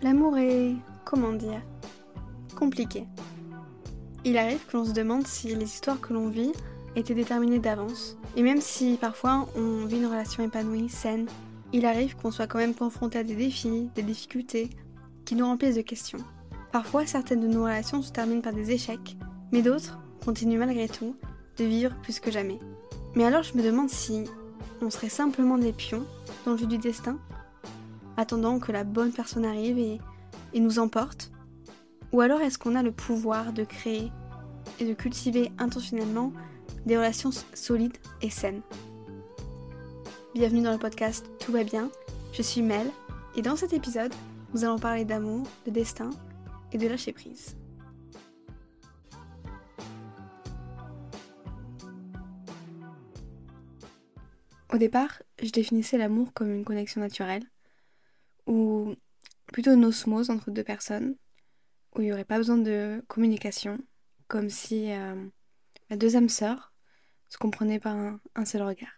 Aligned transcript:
L'amour 0.00 0.38
est, 0.38 0.76
comment 1.04 1.32
dire, 1.32 1.60
compliqué. 2.54 3.04
Il 4.24 4.38
arrive 4.38 4.64
que 4.66 4.76
l'on 4.76 4.84
se 4.84 4.92
demande 4.92 5.26
si 5.26 5.54
les 5.54 5.64
histoires 5.64 6.00
que 6.00 6.12
l'on 6.12 6.28
vit 6.28 6.52
étaient 6.94 7.14
déterminées 7.14 7.58
d'avance. 7.58 8.16
Et 8.36 8.42
même 8.42 8.60
si 8.60 8.96
parfois 9.00 9.48
on 9.56 9.86
vit 9.86 9.98
une 9.98 10.06
relation 10.06 10.44
épanouie, 10.44 10.88
saine, 10.88 11.26
il 11.72 11.84
arrive 11.84 12.14
qu'on 12.14 12.30
soit 12.30 12.46
quand 12.46 12.58
même 12.58 12.74
confronté 12.74 13.18
à 13.18 13.24
des 13.24 13.34
défis, 13.34 13.90
des 13.96 14.02
difficultés, 14.02 14.70
qui 15.24 15.34
nous 15.34 15.46
remplissent 15.46 15.76
de 15.76 15.82
questions. 15.82 16.20
Parfois, 16.70 17.04
certaines 17.04 17.40
de 17.40 17.48
nos 17.48 17.64
relations 17.64 18.00
se 18.00 18.12
terminent 18.12 18.40
par 18.40 18.52
des 18.52 18.70
échecs, 18.70 19.16
mais 19.50 19.62
d'autres 19.62 19.98
continuent 20.24 20.58
malgré 20.58 20.88
tout 20.88 21.16
de 21.58 21.64
vivre 21.64 21.94
plus 22.02 22.20
que 22.20 22.30
jamais. 22.30 22.60
Mais 23.16 23.24
alors 23.24 23.42
je 23.42 23.56
me 23.56 23.62
demande 23.62 23.90
si 23.90 24.24
on 24.80 24.90
serait 24.90 25.08
simplement 25.08 25.58
des 25.58 25.72
pions 25.72 26.04
dans 26.44 26.52
le 26.52 26.58
jeu 26.58 26.66
du 26.66 26.78
destin 26.78 27.18
attendant 28.18 28.58
que 28.58 28.72
la 28.72 28.82
bonne 28.82 29.12
personne 29.12 29.44
arrive 29.44 29.78
et, 29.78 30.00
nous 30.60 30.80
emporte. 30.80 31.30
Ou 32.12 32.20
alors 32.20 32.40
est-ce 32.40 32.58
qu'on 32.58 32.74
a 32.74 32.82
le 32.82 32.90
pouvoir 32.90 33.52
de 33.52 33.62
créer 33.62 34.10
et 34.80 34.84
de 34.84 34.92
cultiver 34.92 35.52
intentionnellement 35.58 36.32
des 36.84 36.96
relations 36.96 37.30
solides 37.54 37.96
et 38.20 38.28
saines? 38.28 38.62
Bienvenue 40.34 40.62
dans 40.62 40.72
le 40.72 40.78
podcast 40.78 41.30
Tout 41.38 41.52
va 41.52 41.62
bien, 41.62 41.90
je 42.32 42.42
suis 42.42 42.60
Mel 42.60 42.90
et 43.36 43.42
dans 43.42 43.54
cet 43.54 43.72
épisode, 43.72 44.12
nous 44.52 44.64
allons 44.64 44.78
parler 44.78 45.04
d'amour, 45.04 45.46
de 45.64 45.70
destin 45.70 46.10
et 46.72 46.78
de 46.78 46.88
lâcher 46.88 47.12
prise. 47.12 47.56
Au 54.72 54.76
départ, 54.76 55.22
je 55.40 55.50
définissais 55.50 55.98
l'amour 55.98 56.32
comme 56.34 56.52
une 56.52 56.64
connexion 56.64 57.00
naturelle, 57.00 57.44
ou 58.48 58.96
plutôt 59.46 59.72
une 59.72 59.84
osmose 59.84 60.30
entre 60.30 60.50
deux 60.50 60.64
personnes, 60.64 61.14
où 61.94 62.00
il 62.00 62.06
n'y 62.06 62.12
aurait 62.12 62.24
pas 62.24 62.38
besoin 62.38 62.58
de 62.58 63.04
communication, 63.06 63.78
comme 64.26 64.50
si 64.50 64.90
euh, 64.90 65.14
deux 65.90 66.16
âmes 66.16 66.28
sœurs 66.28 66.72
se 67.28 67.38
comprenaient 67.38 67.78
par 67.78 67.94
un, 68.34 68.44
seul 68.44 68.62
regard. 68.62 68.92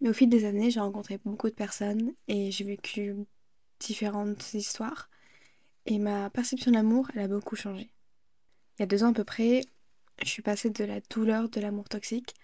Mais 0.00 0.08
au 0.08 0.14
fil 0.14 0.30
des 0.30 0.46
années, 0.46 0.70
j'ai 0.70 0.80
rencontré 0.80 1.18
beaucoup 1.24 1.50
de 1.50 1.54
personnes 1.54 2.12
et 2.26 2.50
j'ai 2.50 2.64
vécu 2.64 3.14
différentes 3.78 4.54
histoires. 4.54 5.10
Et 5.84 5.98
ma 5.98 6.30
perception 6.30 6.70
de 6.70 6.76
l'amour, 6.76 7.08
elle 7.14 7.20
a 7.20 7.28
beaucoup 7.28 7.56
changé. 7.56 7.90
Il 8.78 8.82
y 8.82 8.84
a 8.84 8.86
deux 8.86 9.04
ans 9.04 9.10
à 9.10 9.14
peu 9.14 9.24
près, 9.24 9.60
je 10.22 10.28
suis 10.28 10.42
passée 10.42 10.70
de 10.70 10.84
la 10.84 11.00
douleur 11.00 11.50
de 11.50 11.60
l'amour 11.60 11.88
toxique 11.88 12.34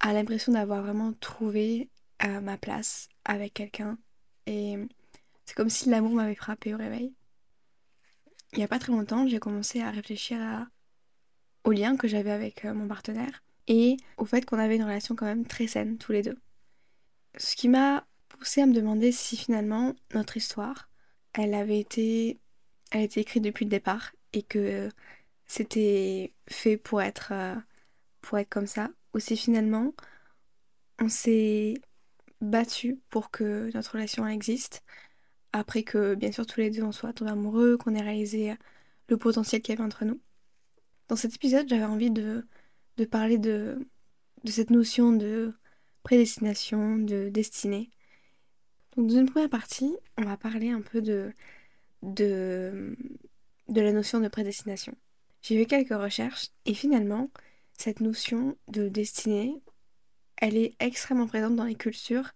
à 0.00 0.14
l'impression 0.14 0.52
d'avoir 0.52 0.82
vraiment 0.82 1.12
trouvé 1.12 1.90
euh, 2.24 2.40
ma 2.40 2.56
place 2.56 3.08
avec 3.24 3.54
quelqu'un 3.54 3.98
et 4.48 4.78
c'est 5.44 5.54
comme 5.54 5.68
si 5.68 5.90
l'amour 5.90 6.12
m'avait 6.12 6.34
frappé 6.34 6.74
au 6.74 6.78
réveil. 6.78 7.12
Il 8.52 8.58
n'y 8.58 8.64
a 8.64 8.68
pas 8.68 8.78
très 8.78 8.92
longtemps, 8.92 9.28
j'ai 9.28 9.38
commencé 9.38 9.82
à 9.82 9.90
réfléchir 9.90 10.66
au 11.64 11.72
lien 11.72 11.96
que 11.96 12.08
j'avais 12.08 12.30
avec 12.30 12.64
euh, 12.64 12.72
mon 12.72 12.88
partenaire 12.88 13.42
et 13.66 13.98
au 14.16 14.24
fait 14.24 14.46
qu'on 14.46 14.58
avait 14.58 14.76
une 14.76 14.84
relation 14.84 15.14
quand 15.14 15.26
même 15.26 15.44
très 15.44 15.66
saine 15.66 15.98
tous 15.98 16.12
les 16.12 16.22
deux. 16.22 16.38
Ce 17.36 17.54
qui 17.56 17.68
m'a 17.68 18.06
poussé 18.28 18.62
à 18.62 18.66
me 18.66 18.72
demander 18.72 19.12
si 19.12 19.36
finalement 19.36 19.94
notre 20.14 20.38
histoire, 20.38 20.88
elle 21.34 21.52
avait 21.52 21.78
été, 21.78 22.40
elle 22.90 23.02
écrite 23.02 23.44
depuis 23.44 23.66
le 23.66 23.70
départ 23.70 24.12
et 24.32 24.42
que 24.42 24.88
c'était 25.46 26.32
fait 26.48 26.78
pour 26.78 27.02
être, 27.02 27.32
euh, 27.32 27.54
pour 28.22 28.38
être 28.38 28.48
comme 28.48 28.66
ça, 28.66 28.88
ou 29.12 29.18
si 29.18 29.36
finalement 29.36 29.92
on 31.00 31.08
s'est 31.10 31.74
battu 32.40 32.98
pour 33.10 33.30
que 33.30 33.70
notre 33.74 33.92
relation 33.92 34.26
existe. 34.26 34.82
Après 35.52 35.82
que, 35.82 36.14
bien 36.14 36.32
sûr, 36.32 36.46
tous 36.46 36.60
les 36.60 36.70
deux 36.70 36.82
on 36.82 36.92
soit 36.92 37.12
tombés 37.12 37.30
amoureux, 37.30 37.76
qu'on 37.76 37.94
ait 37.94 38.02
réalisé 38.02 38.54
le 39.08 39.16
potentiel 39.16 39.62
qu'il 39.62 39.74
y 39.74 39.78
avait 39.78 39.86
entre 39.86 40.04
nous. 40.04 40.20
Dans 41.08 41.16
cet 41.16 41.34
épisode, 41.34 41.68
j'avais 41.68 41.84
envie 41.84 42.10
de, 42.10 42.44
parler 43.10 43.38
de, 43.38 43.78
cette 44.44 44.70
notion 44.70 45.12
de 45.12 45.54
prédestination, 46.02 46.98
de 46.98 47.28
destinée. 47.30 47.90
Dans 48.96 49.08
une 49.08 49.30
première 49.30 49.48
partie, 49.48 49.96
on 50.18 50.24
va 50.24 50.36
parler 50.36 50.70
un 50.70 50.82
peu 50.82 51.00
de, 51.00 51.32
de 52.02 52.94
la 53.68 53.92
notion 53.92 54.20
de 54.20 54.28
prédestination. 54.28 54.94
J'ai 55.42 55.58
fait 55.58 55.66
quelques 55.66 55.98
recherches 55.98 56.48
et 56.66 56.74
finalement, 56.74 57.30
cette 57.72 58.00
notion 58.00 58.56
de 58.68 58.88
destinée, 58.88 59.54
elle 60.40 60.56
est 60.56 60.74
extrêmement 60.80 61.26
présente 61.26 61.56
dans 61.56 61.64
les 61.64 61.74
cultures 61.74 62.30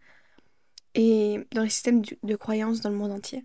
et 0.94 1.40
dans 1.52 1.62
les 1.62 1.70
systèmes 1.70 2.02
de 2.22 2.36
croyances 2.36 2.80
dans 2.80 2.90
le 2.90 2.96
monde 2.96 3.12
entier. 3.12 3.44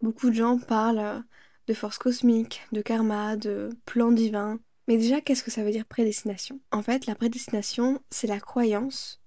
Beaucoup 0.00 0.30
de 0.30 0.34
gens 0.34 0.58
parlent 0.58 1.24
de 1.66 1.74
force 1.74 1.98
cosmique, 1.98 2.62
de 2.72 2.82
karma, 2.82 3.36
de 3.36 3.70
plan 3.86 4.12
divin. 4.12 4.60
Mais 4.88 4.96
déjà, 4.96 5.20
qu'est-ce 5.20 5.44
que 5.44 5.50
ça 5.50 5.62
veut 5.62 5.70
dire 5.70 5.86
prédestination? 5.86 6.60
En 6.72 6.82
fait, 6.82 7.06
la 7.06 7.14
prédestination, 7.14 8.02
c'est 8.10 8.26
la 8.26 8.40
croyance 8.40 9.20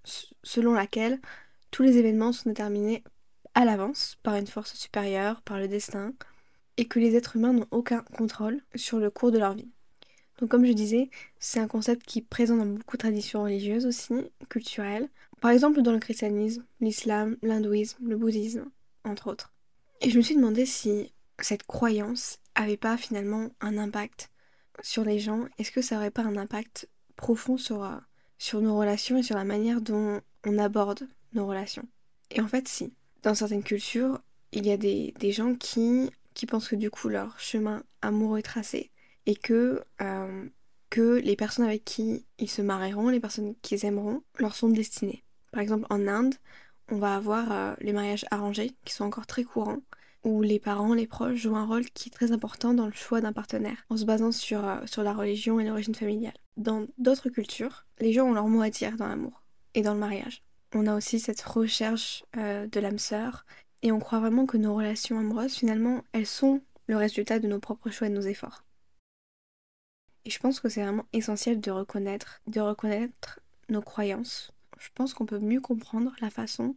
selon 0.44 0.74
laquelle 0.74 1.20
tous 1.72 1.84
les 1.84 1.97
événements 1.97 2.34
sont 2.34 2.50
déterminés 2.50 3.03
à 3.53 3.66
l'avance 3.66 4.18
par 4.24 4.35
une 4.35 4.47
force 4.47 4.74
supérieure, 4.74 5.41
par 5.41 5.59
le 5.59 5.68
destin, 5.68 6.14
et 6.78 6.88
que 6.88 7.00
les 7.00 7.16
êtres 7.16 7.35
humains 7.38 7.53
n'ont 7.53 7.68
aucun 7.72 8.02
contrôle 8.02 8.62
sur 8.75 9.00
le 9.00 9.09
cours 9.09 9.31
de 9.31 9.38
leur 9.38 9.53
vie. 9.53 9.72
Donc 10.40 10.50
comme 10.50 10.66
je 10.66 10.74
disais, 10.74 11.10
c'est 11.40 11.60
un 11.60 11.68
concept 11.68 12.06
qui 12.06 12.20
est 12.20 12.28
présent 12.28 12.58
dans 12.58 12.66
beaucoup 12.66 12.98
de 12.98 13.02
traditions 13.02 13.44
religieuses 13.44 13.86
aussi, 13.86 14.14
culturelles. 14.50 15.10
Par 15.42 15.52
exemple 15.52 15.82
dans 15.82 15.92
le 15.92 16.00
christianisme, 16.00 16.66
l'islam, 16.80 17.38
l'hindouisme, 17.42 18.08
le 18.08 18.18
bouddhisme, 18.18 18.66
entre 19.04 19.28
autres. 19.28 19.54
Et 20.02 20.10
je 20.10 20.18
me 20.18 20.24
suis 20.24 20.36
demandé 20.36 20.66
si 20.66 21.14
cette 21.40 21.64
croyance 21.64 22.40
avait 22.56 22.78
pas 22.78 22.98
finalement 22.98 23.50
un 23.62 23.78
impact 23.78 24.32
sur 24.82 25.04
les 25.04 25.20
gens. 25.20 25.46
Est-ce 25.58 25.72
que 25.72 25.82
ça 25.82 25.98
aurait 25.98 26.12
pas 26.12 26.24
un 26.24 26.38
impact 26.38 26.90
profond 27.16 27.58
sur, 27.58 27.84
euh, 27.84 28.60
nos 28.60 28.78
relations 28.78 29.18
et 29.18 29.24
sur 29.24 29.36
la 29.36 29.44
manière 29.44 29.82
dont 29.82 30.22
on 30.46 30.58
aborde 30.58 31.08
nos 31.34 31.48
relations? 31.48 31.88
Et 32.32 32.42
en 32.42 32.48
fait 32.48 32.68
si. 32.68 32.94
Dans 33.22 33.36
certaines 33.36 33.64
cultures, 33.64 34.20
il 34.52 34.66
y 34.66 34.72
a 34.72 34.78
des, 34.78 35.14
des 35.20 35.32
gens 35.32 35.56
qui, 35.56 36.10
qui 36.34 36.46
pensent 36.46 36.68
que 36.68 36.76
du 36.76 36.90
coup 36.90 37.08
leur 37.08 37.40
chemin 37.40 37.84
amoureux 38.02 38.40
est 38.40 38.44
tracé 38.44 38.92
et 39.25 39.35
que, 39.35 39.84
euh, 40.01 40.45
que 40.89 41.19
les 41.23 41.35
personnes 41.35 41.66
avec 41.66 41.84
qui 41.84 42.25
ils 42.39 42.50
se 42.50 42.61
marieront, 42.61 43.09
les 43.09 43.19
personnes 43.19 43.56
qu'ils 43.61 43.85
aimeront, 43.85 44.23
leur 44.39 44.56
sont 44.56 44.69
destinées. 44.69 45.23
Par 45.51 45.61
exemple, 45.61 45.85
en 45.89 46.07
Inde, 46.07 46.35
on 46.89 46.97
va 46.97 47.16
avoir 47.16 47.51
euh, 47.51 47.73
les 47.79 47.94
mariages 47.94 48.25
arrangés 48.31 48.72
qui 48.85 48.94
sont 48.94 49.06
encore 49.06 49.28
très 49.28 49.44
courants, 49.44 49.81
où 50.23 50.41
les 50.41 50.59
parents, 50.59 50.94
les 50.94 51.07
proches 51.07 51.35
jouent 51.35 51.56
un 51.56 51.66
rôle 51.66 51.85
qui 51.85 52.09
est 52.09 52.11
très 52.11 52.31
important 52.31 52.73
dans 52.73 52.85
le 52.85 52.94
choix 52.94 53.22
d'un 53.22 53.34
partenaire, 53.34 53.85
en 53.89 53.97
se 53.97 54.06
basant 54.06 54.31
sur, 54.31 54.66
euh, 54.67 54.79
sur 54.85 55.03
la 55.03 55.13
religion 55.13 55.59
et 55.59 55.66
l'origine 55.66 55.95
familiale. 55.95 56.38
Dans 56.57 56.85
d'autres 56.97 57.29
cultures, 57.29 57.85
les 58.00 58.13
gens 58.13 58.28
ont 58.28 58.34
leur 58.34 58.47
mot 58.47 58.61
à 58.61 58.69
dire 58.69 58.95
dans 58.97 59.07
l'amour 59.07 59.44
et 59.73 59.81
dans 59.81 59.94
le 59.94 60.00
mariage. 60.00 60.44
On 60.75 60.88
a 60.88 60.95
aussi 60.95 61.19
cette 61.19 61.41
recherche 61.41 62.23
de 62.35 62.79
l'âme 62.79 62.97
sœur, 62.97 63.45
et 63.84 63.91
on 63.91 64.00
croit 64.00 64.19
vraiment 64.19 64.45
que 64.45 64.57
nos 64.57 64.73
relations 64.73 65.19
amoureuses, 65.19 65.53
finalement, 65.53 66.03
elles 66.13 66.25
sont 66.25 66.61
le 66.88 66.95
résultat 66.95 67.40
de 67.40 67.47
nos 67.47 67.59
propres 67.59 67.91
choix 67.91 68.07
et 68.07 68.09
de 68.09 68.16
nos 68.16 68.22
efforts. 68.22 68.63
Et 70.25 70.29
je 70.29 70.39
pense 70.39 70.59
que 70.59 70.69
c'est 70.69 70.81
vraiment 70.81 71.06
essentiel 71.13 71.59
de 71.59 71.72
reconnaître, 71.72 72.41
de 72.47 72.61
reconnaître 72.61 73.39
nos 73.69 73.81
croyances. 73.81 74.51
Je 74.79 74.89
pense 74.95 75.13
qu'on 75.13 75.25
peut 75.25 75.39
mieux 75.39 75.61
comprendre 75.61 76.13
la 76.22 76.29
façon 76.29 76.75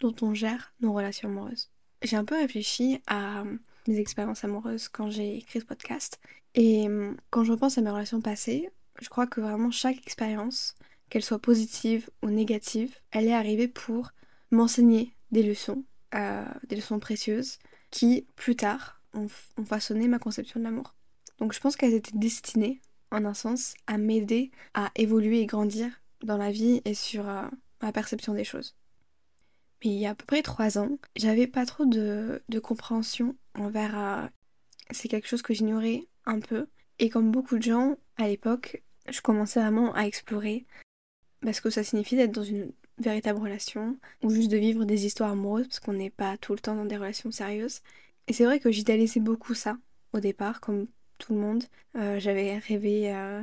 dont 0.00 0.14
on 0.22 0.34
gère 0.34 0.72
nos 0.80 0.92
relations 0.92 1.28
amoureuses. 1.28 1.70
J'ai 2.02 2.16
un 2.16 2.24
peu 2.24 2.36
réfléchi 2.36 3.00
à 3.06 3.44
mes 3.88 3.98
expériences 3.98 4.44
amoureuses 4.44 4.88
quand 4.88 5.10
j'ai 5.10 5.36
écrit 5.36 5.60
ce 5.60 5.64
podcast. 5.64 6.20
Et 6.54 6.86
hum, 6.86 7.16
quand 7.30 7.44
je 7.44 7.52
repense 7.52 7.78
à 7.78 7.82
mes 7.82 7.90
relations 7.90 8.20
passées, 8.20 8.70
je 9.00 9.08
crois 9.08 9.26
que 9.26 9.40
vraiment 9.40 9.70
chaque 9.70 9.98
expérience, 9.98 10.74
qu'elle 11.08 11.22
soit 11.22 11.38
positive 11.38 12.10
ou 12.22 12.30
négative, 12.30 12.94
elle 13.12 13.26
est 13.26 13.34
arrivée 13.34 13.68
pour 13.68 14.10
m'enseigner 14.50 15.14
des 15.30 15.42
leçons, 15.42 15.84
euh, 16.14 16.44
des 16.68 16.76
leçons 16.76 16.98
précieuses, 16.98 17.58
qui 17.90 18.26
plus 18.36 18.56
tard 18.56 19.00
ont 19.14 19.28
façonné 19.64 20.08
ma 20.08 20.18
conception 20.18 20.60
de 20.60 20.64
l'amour. 20.64 20.94
Donc 21.38 21.52
je 21.52 21.60
pense 21.60 21.76
qu'elles 21.76 21.94
étaient 21.94 22.16
destinées 22.16 22.80
en 23.10 23.24
un 23.24 23.34
sens, 23.34 23.74
à 23.86 23.98
m'aider 23.98 24.50
à 24.74 24.90
évoluer 24.96 25.40
et 25.40 25.46
grandir 25.46 25.90
dans 26.22 26.36
la 26.36 26.50
vie 26.50 26.82
et 26.84 26.94
sur 26.94 27.28
euh, 27.28 27.42
ma 27.82 27.92
perception 27.92 28.34
des 28.34 28.44
choses. 28.44 28.74
Mais 29.84 29.90
il 29.90 29.98
y 29.98 30.06
a 30.06 30.10
à 30.10 30.14
peu 30.14 30.24
près 30.24 30.42
trois 30.42 30.78
ans, 30.78 30.98
j'avais 31.16 31.46
pas 31.46 31.66
trop 31.66 31.84
de, 31.84 32.40
compréhension 32.62 33.36
envers. 33.54 33.98
Euh, 33.98 34.26
c'est 34.90 35.08
quelque 35.08 35.28
chose 35.28 35.42
que 35.42 35.54
j'ignorais 35.54 36.06
un 36.24 36.40
peu. 36.40 36.66
Et 36.98 37.10
comme 37.10 37.30
beaucoup 37.30 37.58
de 37.58 37.62
gens, 37.62 37.96
à 38.16 38.28
l'époque, 38.28 38.82
je 39.08 39.20
commençais 39.20 39.60
vraiment 39.60 39.94
à 39.94 40.02
explorer 40.02 40.64
parce 41.42 41.60
que 41.60 41.70
ça 41.70 41.84
signifie 41.84 42.16
d'être 42.16 42.32
dans 42.32 42.42
une 42.42 42.72
véritable 42.98 43.40
relation 43.40 43.98
ou 44.22 44.30
juste 44.30 44.50
de 44.50 44.56
vivre 44.56 44.84
des 44.84 45.04
histoires 45.04 45.32
amoureuses 45.32 45.68
parce 45.68 45.80
qu'on 45.80 45.92
n'est 45.92 46.10
pas 46.10 46.36
tout 46.38 46.54
le 46.54 46.58
temps 46.58 46.74
dans 46.74 46.86
des 46.86 46.96
relations 46.96 47.30
sérieuses. 47.30 47.82
Et 48.28 48.32
c'est 48.32 48.44
vrai 48.44 48.58
que 48.58 48.70
j'idéalisais 48.70 49.20
beaucoup 49.20 49.54
ça 49.54 49.76
au 50.12 50.20
départ, 50.20 50.60
comme 50.60 50.86
tout 51.18 51.34
le 51.34 51.40
monde. 51.40 51.64
Euh, 51.96 52.18
j'avais 52.20 52.58
rêvé 52.58 53.14
euh, 53.14 53.42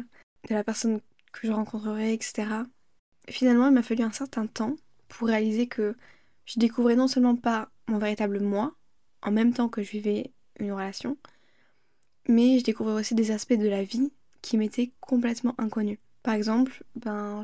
de 0.50 0.54
la 0.54 0.64
personne 0.64 1.00
que 1.32 1.48
je 1.48 1.52
rencontrerais, 1.52 2.14
etc. 2.14 2.48
Finalement, 3.30 3.68
il 3.68 3.74
m'a 3.74 3.84
fallu 3.84 4.04
un 4.04 4.12
certain 4.12 4.48
temps 4.48 4.76
pour 5.08 5.28
réaliser 5.28 5.68
que 5.68 5.96
je 6.46 6.60
découvrais 6.60 6.96
non 6.96 7.08
seulement 7.08 7.36
pas 7.36 7.70
mon 7.88 7.98
véritable 7.98 8.40
moi, 8.40 8.76
en 9.22 9.32
même 9.32 9.54
temps 9.54 9.70
que 9.70 9.82
je 9.82 9.92
vivais 9.92 10.32
une 10.60 10.72
relation, 10.72 11.18
mais 12.28 12.60
je 12.60 12.64
découvrais 12.64 12.94
aussi 12.94 13.16
des 13.16 13.32
aspects 13.32 13.54
de 13.54 13.68
la 13.68 13.84
vie 13.84 14.12
qui 14.42 14.58
m'étaient 14.58 14.92
complètement 15.00 15.56
inconnus. 15.58 16.00
Par 16.22 16.34
exemple, 16.34 16.84
ben, 16.96 17.44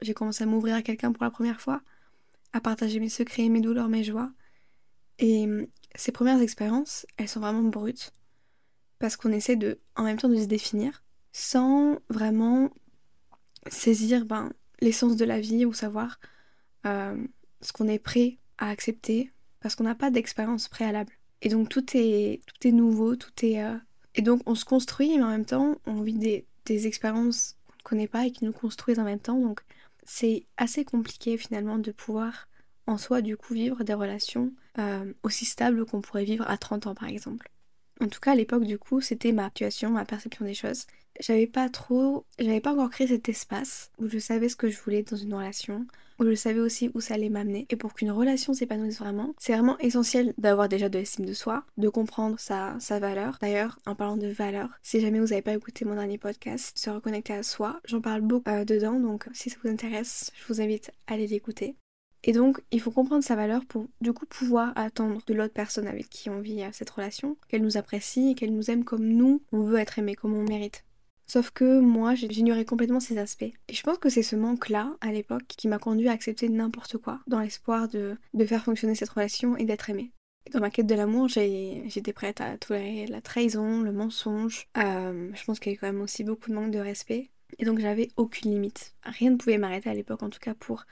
j'ai 0.00 0.14
commencé 0.14 0.44
à 0.44 0.46
m'ouvrir 0.46 0.74
à 0.74 0.82
quelqu'un 0.82 1.12
pour 1.12 1.24
la 1.24 1.30
première 1.30 1.60
fois, 1.60 1.82
à 2.52 2.60
partager 2.60 3.00
mes 3.00 3.08
secrets, 3.08 3.48
mes 3.48 3.60
douleurs, 3.60 3.88
mes 3.88 4.04
joies. 4.04 4.30
Et 5.18 5.44
hum, 5.44 5.66
ces 5.94 6.12
premières 6.12 6.40
expériences, 6.40 7.06
elles 7.16 7.28
sont 7.28 7.40
vraiment 7.40 7.62
brutes, 7.62 8.12
parce 9.04 9.16
qu'on 9.16 9.32
essaie 9.32 9.56
de, 9.56 9.80
en 9.96 10.04
même 10.04 10.16
temps 10.16 10.30
de 10.30 10.36
se 10.40 10.46
définir, 10.46 11.02
sans 11.30 11.98
vraiment 12.08 12.70
saisir 13.68 14.24
ben, 14.24 14.50
l'essence 14.80 15.16
de 15.16 15.26
la 15.26 15.40
vie 15.40 15.66
ou 15.66 15.74
savoir 15.74 16.18
euh, 16.86 17.14
ce 17.60 17.74
qu'on 17.74 17.86
est 17.86 17.98
prêt 17.98 18.38
à 18.56 18.70
accepter, 18.70 19.30
parce 19.60 19.74
qu'on 19.74 19.84
n'a 19.84 19.94
pas 19.94 20.10
d'expérience 20.10 20.68
préalable. 20.68 21.12
Et 21.42 21.50
donc 21.50 21.68
tout 21.68 21.84
est, 21.92 22.40
tout 22.46 22.66
est 22.66 22.72
nouveau, 22.72 23.14
tout 23.14 23.44
est... 23.44 23.62
Euh, 23.62 23.76
et 24.14 24.22
donc 24.22 24.40
on 24.46 24.54
se 24.54 24.64
construit, 24.64 25.18
mais 25.18 25.24
en 25.24 25.28
même 25.28 25.44
temps 25.44 25.76
on 25.84 26.00
vit 26.00 26.16
des, 26.16 26.46
des 26.64 26.86
expériences 26.86 27.58
qu'on 27.66 27.76
ne 27.76 27.82
connaît 27.82 28.08
pas 28.08 28.24
et 28.24 28.32
qui 28.32 28.46
nous 28.46 28.52
construisent 28.52 29.00
en 29.00 29.04
même 29.04 29.20
temps. 29.20 29.38
Donc 29.38 29.60
c'est 30.04 30.46
assez 30.56 30.86
compliqué 30.86 31.36
finalement 31.36 31.76
de 31.76 31.92
pouvoir 31.92 32.48
en 32.86 32.96
soi 32.96 33.20
du 33.20 33.36
coup 33.36 33.52
vivre 33.52 33.84
des 33.84 33.92
relations 33.92 34.50
euh, 34.78 35.12
aussi 35.22 35.44
stables 35.44 35.84
qu'on 35.84 36.00
pourrait 36.00 36.24
vivre 36.24 36.48
à 36.48 36.56
30 36.56 36.86
ans 36.86 36.94
par 36.94 37.10
exemple. 37.10 37.50
En 38.00 38.08
tout 38.08 38.20
cas 38.20 38.32
à 38.32 38.34
l'époque 38.34 38.64
du 38.64 38.78
coup 38.78 39.00
c'était 39.00 39.32
ma 39.32 39.46
situation, 39.46 39.90
ma 39.90 40.04
perception 40.04 40.44
des 40.44 40.54
choses 40.54 40.86
j'avais 41.20 41.46
pas 41.46 41.68
trop, 41.68 42.24
j'avais 42.38 42.60
pas 42.60 42.72
encore 42.72 42.90
créé 42.90 43.06
cet 43.06 43.28
espace 43.28 43.90
où 43.98 44.08
je 44.08 44.18
savais 44.18 44.48
ce 44.48 44.56
que 44.56 44.68
je 44.68 44.80
voulais 44.80 45.02
dans 45.02 45.16
une 45.16 45.34
relation, 45.34 45.86
où 46.18 46.24
je 46.24 46.34
savais 46.34 46.60
aussi 46.60 46.90
où 46.94 47.00
ça 47.00 47.14
allait 47.14 47.28
m'amener. 47.28 47.66
Et 47.70 47.76
pour 47.76 47.94
qu'une 47.94 48.10
relation 48.10 48.54
s'épanouisse 48.54 48.98
vraiment, 48.98 49.34
c'est 49.38 49.52
vraiment 49.52 49.78
essentiel 49.78 50.34
d'avoir 50.38 50.68
déjà 50.68 50.88
de 50.88 50.98
l'estime 50.98 51.26
de 51.26 51.32
soi, 51.32 51.64
de 51.76 51.88
comprendre 51.88 52.38
sa, 52.38 52.76
sa 52.78 52.98
valeur. 52.98 53.38
D'ailleurs, 53.40 53.78
en 53.86 53.94
parlant 53.94 54.16
de 54.16 54.28
valeur, 54.28 54.68
si 54.82 55.00
jamais 55.00 55.20
vous 55.20 55.28
n'avez 55.28 55.42
pas 55.42 55.54
écouté 55.54 55.84
mon 55.84 55.94
dernier 55.94 56.18
podcast, 56.18 56.76
se 56.76 56.90
reconnecter 56.90 57.32
à 57.32 57.42
soi, 57.42 57.80
j'en 57.84 58.00
parle 58.00 58.20
beaucoup 58.20 58.50
euh, 58.50 58.64
dedans, 58.64 58.98
donc 58.98 59.26
si 59.32 59.50
ça 59.50 59.56
vous 59.62 59.70
intéresse, 59.70 60.30
je 60.34 60.52
vous 60.52 60.60
invite 60.60 60.90
à 61.06 61.14
aller 61.14 61.26
l'écouter. 61.26 61.76
Et 62.26 62.32
donc, 62.32 62.62
il 62.70 62.80
faut 62.80 62.90
comprendre 62.90 63.22
sa 63.22 63.36
valeur 63.36 63.66
pour 63.66 63.86
du 64.00 64.14
coup 64.14 64.24
pouvoir 64.24 64.72
attendre 64.76 65.20
de 65.26 65.34
l'autre 65.34 65.52
personne 65.52 65.86
avec 65.86 66.08
qui 66.08 66.30
on 66.30 66.40
vit 66.40 66.62
cette 66.72 66.88
relation, 66.88 67.36
qu'elle 67.48 67.62
nous 67.62 67.76
apprécie 67.76 68.30
et 68.30 68.34
qu'elle 68.34 68.54
nous 68.54 68.70
aime 68.70 68.84
comme 68.84 69.06
nous, 69.06 69.42
on 69.52 69.62
veut 69.62 69.78
être 69.78 69.98
aimé, 69.98 70.14
comme 70.14 70.34
on 70.34 70.42
mérite. 70.42 70.84
Sauf 71.26 71.50
que 71.50 71.80
moi, 71.80 72.14
j'ignorais 72.14 72.64
complètement 72.64 73.00
ces 73.00 73.18
aspects. 73.18 73.42
Et 73.68 73.74
je 73.74 73.82
pense 73.82 73.98
que 73.98 74.08
c'est 74.08 74.22
ce 74.22 74.36
manque-là, 74.36 74.96
à 75.02 75.12
l'époque, 75.12 75.44
qui 75.48 75.68
m'a 75.68 75.78
conduit 75.78 76.08
à 76.08 76.12
accepter 76.12 76.48
n'importe 76.48 76.96
quoi, 76.96 77.20
dans 77.26 77.40
l'espoir 77.40 77.88
de, 77.88 78.16
faire 78.46 78.64
fonctionner 78.64 78.94
cette 78.94 79.10
relation 79.10 79.56
et 79.56 79.64
d'être 79.64 79.90
aimée. 79.90 80.10
Dans 80.52 80.60
ma 80.60 80.70
quête 80.70 80.86
de 80.86 80.94
l'amour, 80.94 81.28
j'étais 81.28 82.12
prête 82.12 82.40
à 82.40 82.56
tolérer 82.56 83.06
la 83.06 83.22
trahison, 83.22 83.80
le 83.80 83.92
mensonge. 83.92 84.66
Euh, 84.76 85.30
je 85.34 85.44
pense 85.44 85.58
qu'il 85.58 85.72
y 85.72 85.74
a 85.74 85.78
quand 85.78 85.86
même 85.86 86.02
aussi 86.02 86.24
beaucoup 86.24 86.50
de 86.50 86.54
manque 86.54 86.70
de 86.70 86.78
respect. 86.78 87.30
Et 87.58 87.64
donc 87.64 87.78
j'avais 87.78 88.08
aucune 88.16 88.50
limite. 88.50 88.94
Rien 89.04 89.30
ne 89.30 89.36
pouvait 89.36 89.58
m'arrêter 89.58 89.88
à 89.88 89.94
l'époque, 89.94 90.22
en 90.22 90.28
tout 90.28 90.40
cas, 90.40 90.54
pour 90.54 90.84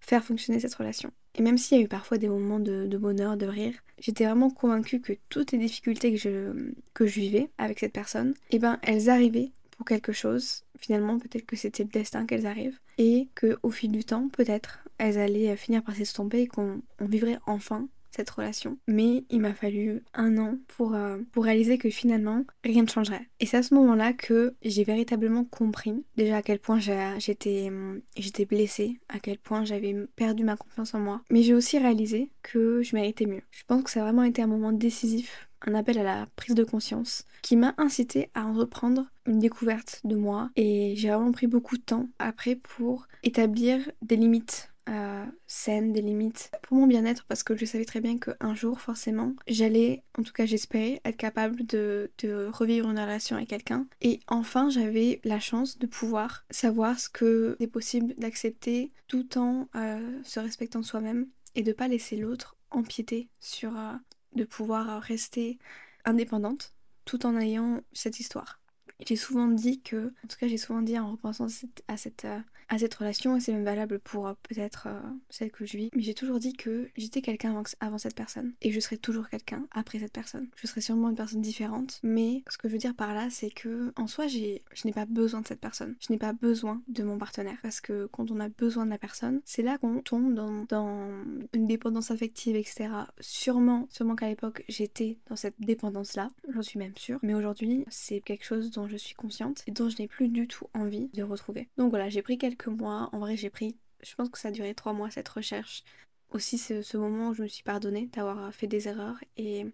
faire 0.00 0.24
fonctionner 0.24 0.60
cette 0.60 0.74
relation. 0.74 1.10
Et 1.34 1.42
même 1.42 1.58
s'il 1.58 1.78
y 1.78 1.80
a 1.80 1.84
eu 1.84 1.88
parfois 1.88 2.18
des 2.18 2.28
moments 2.28 2.58
de, 2.58 2.96
bonheur, 2.96 3.36
de 3.36 3.46
rire, 3.46 3.74
j'étais 3.98 4.24
vraiment 4.24 4.50
convaincue 4.50 5.00
que 5.00 5.12
toutes 5.28 5.52
les 5.52 5.58
difficultés 5.58 6.12
que 6.12 6.18
je, 6.18 6.72
que 6.94 7.06
je 7.06 7.20
vivais 7.20 7.50
avec 7.58 7.78
cette 7.78 7.92
personne, 7.92 8.34
eh 8.50 8.58
ben, 8.58 8.78
elles 8.82 9.08
arrivaient 9.08 9.52
pour 9.76 9.86
quelque 9.86 10.12
chose. 10.12 10.64
Finalement, 10.78 11.18
peut-être 11.18 11.46
que 11.46 11.56
c'était 11.56 11.84
le 11.84 11.90
destin 11.90 12.26
qu'elles 12.26 12.46
arrivent. 12.46 12.78
Et 12.98 13.28
qu'au 13.40 13.70
fil 13.70 13.92
du 13.92 14.04
temps, 14.04 14.28
peut-être, 14.28 14.80
elles 14.98 15.18
allaient 15.18 15.56
finir 15.56 15.82
par 15.84 15.94
s'estomper 15.94 16.42
et 16.42 16.46
qu'on 16.48 16.82
vivrait 17.00 17.38
enfin 17.46 17.88
cette 18.10 18.30
relation. 18.30 18.78
Mais 18.86 19.24
il 19.30 19.40
m'a 19.40 19.54
fallu 19.54 20.02
un 20.14 20.38
an 20.38 20.56
pour, 20.68 20.94
euh, 20.94 21.18
pour 21.32 21.44
réaliser 21.44 21.78
que 21.78 21.90
finalement, 21.90 22.44
rien 22.64 22.82
ne 22.82 22.88
changerait. 22.88 23.28
Et 23.40 23.46
c'est 23.46 23.56
à 23.56 23.62
ce 23.62 23.74
moment-là 23.74 24.12
que 24.12 24.54
j'ai 24.62 24.84
véritablement 24.84 25.44
compris 25.44 26.04
déjà 26.16 26.38
à 26.38 26.42
quel 26.42 26.58
point 26.58 26.78
j'étais 26.78 27.70
j'étais 28.16 28.44
blessée, 28.44 29.00
à 29.08 29.18
quel 29.18 29.38
point 29.38 29.64
j'avais 29.64 29.94
perdu 30.16 30.44
ma 30.44 30.56
confiance 30.56 30.94
en 30.94 31.00
moi. 31.00 31.22
Mais 31.30 31.42
j'ai 31.42 31.54
aussi 31.54 31.78
réalisé 31.78 32.30
que 32.42 32.82
je 32.82 32.94
méritais 32.94 33.26
mieux. 33.26 33.42
Je 33.50 33.64
pense 33.66 33.82
que 33.82 33.90
ça 33.90 34.00
a 34.00 34.04
vraiment 34.04 34.24
été 34.24 34.42
un 34.42 34.46
moment 34.46 34.72
décisif 34.72 35.48
un 35.66 35.74
appel 35.74 35.98
à 35.98 36.04
la 36.04 36.26
prise 36.36 36.54
de 36.54 36.64
conscience 36.64 37.24
qui 37.42 37.56
m'a 37.56 37.74
incité 37.78 38.30
à 38.34 38.50
reprendre 38.52 39.06
une 39.26 39.38
découverte 39.38 40.00
de 40.04 40.16
moi 40.16 40.50
et 40.56 40.94
j'ai 40.96 41.08
vraiment 41.08 41.32
pris 41.32 41.46
beaucoup 41.46 41.76
de 41.76 41.82
temps 41.82 42.08
après 42.18 42.54
pour 42.54 43.08
établir 43.22 43.90
des 44.02 44.16
limites 44.16 44.67
euh, 44.88 45.24
des 45.66 46.00
limites 46.00 46.50
pour 46.62 46.76
mon 46.76 46.86
bien-être 46.86 47.24
parce 47.26 47.42
que 47.42 47.56
je 47.56 47.64
savais 47.64 47.84
très 47.84 48.00
bien 48.00 48.18
qu'un 48.18 48.54
jour 48.54 48.80
forcément 48.80 49.34
j'allais, 49.46 50.02
en 50.18 50.22
tout 50.22 50.32
cas 50.32 50.46
j'espérais, 50.46 51.00
être 51.04 51.16
capable 51.16 51.66
de, 51.66 52.10
revivre 52.52 52.90
une 52.90 52.98
relation 52.98 53.36
avec 53.36 53.48
quelqu'un 53.48 53.86
et 54.00 54.20
enfin 54.28 54.70
j'avais 54.70 55.20
la 55.24 55.40
chance 55.40 55.78
de 55.78 55.86
pouvoir 55.86 56.44
savoir 56.50 56.98
ce 56.98 57.08
que 57.08 57.56
c'est 57.60 57.66
possible 57.66 58.14
d'accepter 58.18 58.92
tout 59.06 59.38
en 59.38 59.68
euh, 59.76 60.20
se 60.24 60.40
respectant 60.40 60.82
soi-même 60.82 61.28
et 61.54 61.62
de 61.62 61.72
pas 61.72 61.88
laisser 61.88 62.16
l'autre 62.16 62.56
empiéter 62.70 63.28
sur, 63.40 63.76
euh, 63.76 63.94
de 64.34 64.44
pouvoir 64.44 65.02
rester 65.02 65.58
indépendante 66.04 66.74
tout 67.04 67.26
en 67.26 67.36
ayant 67.36 67.80
cette 67.92 68.20
histoire. 68.20 68.60
J'ai 69.06 69.16
souvent 69.16 69.48
dit 69.48 69.80
que, 69.80 70.12
en 70.24 70.28
tout 70.28 70.36
cas 70.38 70.48
j'ai 70.48 70.56
souvent 70.56 70.82
dit 70.82 70.98
en 70.98 71.12
repensant 71.12 71.46
à 71.86 71.96
cette, 71.96 72.24
euh, 72.24 72.38
à 72.68 72.78
cette 72.78 72.94
relation, 72.94 73.36
et 73.36 73.40
c'est 73.40 73.52
même 73.52 73.64
valable 73.64 73.98
pour 74.00 74.26
euh, 74.26 74.34
peut-être 74.42 74.88
euh, 74.88 75.00
celle 75.30 75.50
que 75.50 75.64
je 75.64 75.76
vis, 75.76 75.90
mais 75.94 76.02
j'ai 76.02 76.14
toujours 76.14 76.38
dit 76.38 76.52
que 76.52 76.88
j'étais 76.96 77.22
quelqu'un 77.22 77.62
avant, 77.80 77.98
cette 77.98 78.16
personne, 78.16 78.52
et 78.60 78.72
je 78.72 78.80
serai 78.80 78.98
toujours 78.98 79.28
quelqu'un 79.28 79.66
après 79.70 80.00
cette 80.00 80.12
personne. 80.12 80.48
Je 80.56 80.66
serai 80.66 80.80
sûrement 80.80 81.10
une 81.10 81.16
personne 81.16 81.40
différente, 81.40 82.00
mais 82.02 82.42
ce 82.48 82.58
que 82.58 82.68
je 82.68 82.72
veux 82.72 82.78
dire 82.78 82.94
par 82.94 83.14
là, 83.14 83.28
c'est 83.30 83.50
que 83.50 83.92
en 83.96 84.06
soi, 84.06 84.26
je 84.26 84.58
n'ai 84.84 84.92
pas 84.92 85.06
besoin 85.06 85.40
de 85.42 85.46
cette 85.46 85.60
personne. 85.60 85.94
Je 86.00 86.12
n'ai 86.12 86.18
pas 86.18 86.32
besoin 86.32 86.82
de 86.88 87.02
mon 87.04 87.18
partenaire, 87.18 87.58
parce 87.62 87.80
que 87.80 88.06
quand 88.06 88.30
on 88.30 88.40
a 88.40 88.48
besoin 88.48 88.84
de 88.84 88.90
la 88.90 88.98
personne, 88.98 89.40
c'est 89.44 89.62
là 89.62 89.78
qu'on 89.78 90.00
tombe 90.00 90.34
dans, 90.34 90.64
dans 90.64 91.08
une 91.52 91.66
dépendance 91.66 92.10
affective, 92.10 92.56
etc. 92.56 92.90
Sûrement, 93.20 93.86
sûrement 93.90 94.16
qu'à 94.16 94.28
l'époque, 94.28 94.64
j'étais 94.68 95.18
dans 95.28 95.36
cette 95.36 95.60
dépendance-là, 95.60 96.30
j'en 96.52 96.62
suis 96.62 96.78
même 96.78 96.96
sûre, 96.96 97.20
mais 97.22 97.34
aujourd'hui, 97.34 97.84
c'est 97.88 98.20
quelque 98.20 98.44
chose 98.44 98.70
dont 98.70 98.87
je 98.88 98.96
suis 98.96 99.14
consciente 99.14 99.62
et 99.66 99.70
dont 99.70 99.88
je 99.88 99.98
n'ai 99.98 100.08
plus 100.08 100.28
du 100.28 100.48
tout 100.48 100.66
envie 100.74 101.08
de 101.14 101.22
retrouver. 101.22 101.68
Donc 101.76 101.90
voilà, 101.90 102.08
j'ai 102.08 102.22
pris 102.22 102.38
quelques 102.38 102.68
mois. 102.68 103.08
En 103.12 103.18
vrai, 103.18 103.36
j'ai 103.36 103.50
pris, 103.50 103.76
je 104.02 104.14
pense 104.14 104.28
que 104.28 104.38
ça 104.38 104.48
a 104.48 104.50
duré 104.52 104.74
trois 104.74 104.92
mois 104.92 105.10
cette 105.10 105.28
recherche. 105.28 105.84
Aussi, 106.30 106.58
c'est 106.58 106.82
ce 106.82 106.96
moment 106.96 107.30
où 107.30 107.34
je 107.34 107.42
me 107.42 107.48
suis 107.48 107.62
pardonnée 107.62 108.06
d'avoir 108.12 108.52
fait 108.54 108.66
des 108.66 108.88
erreurs 108.88 109.18
et, 109.36 109.66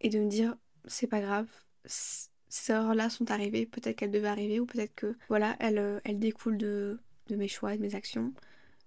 et 0.00 0.08
de 0.08 0.18
me 0.18 0.28
dire, 0.28 0.56
c'est 0.86 1.06
pas 1.06 1.20
grave, 1.20 1.46
ces 1.84 2.72
erreurs-là 2.72 3.10
sont 3.10 3.30
arrivées, 3.30 3.66
peut-être 3.66 3.96
qu'elles 3.96 4.10
devaient 4.10 4.28
arriver 4.28 4.60
ou 4.60 4.66
peut-être 4.66 4.94
que, 4.94 5.16
voilà, 5.28 5.56
elles, 5.60 6.00
elles 6.04 6.18
découlent 6.18 6.56
de, 6.56 6.98
de 7.26 7.36
mes 7.36 7.48
choix 7.48 7.74
et 7.74 7.76
de 7.76 7.82
mes 7.82 7.94
actions. 7.94 8.32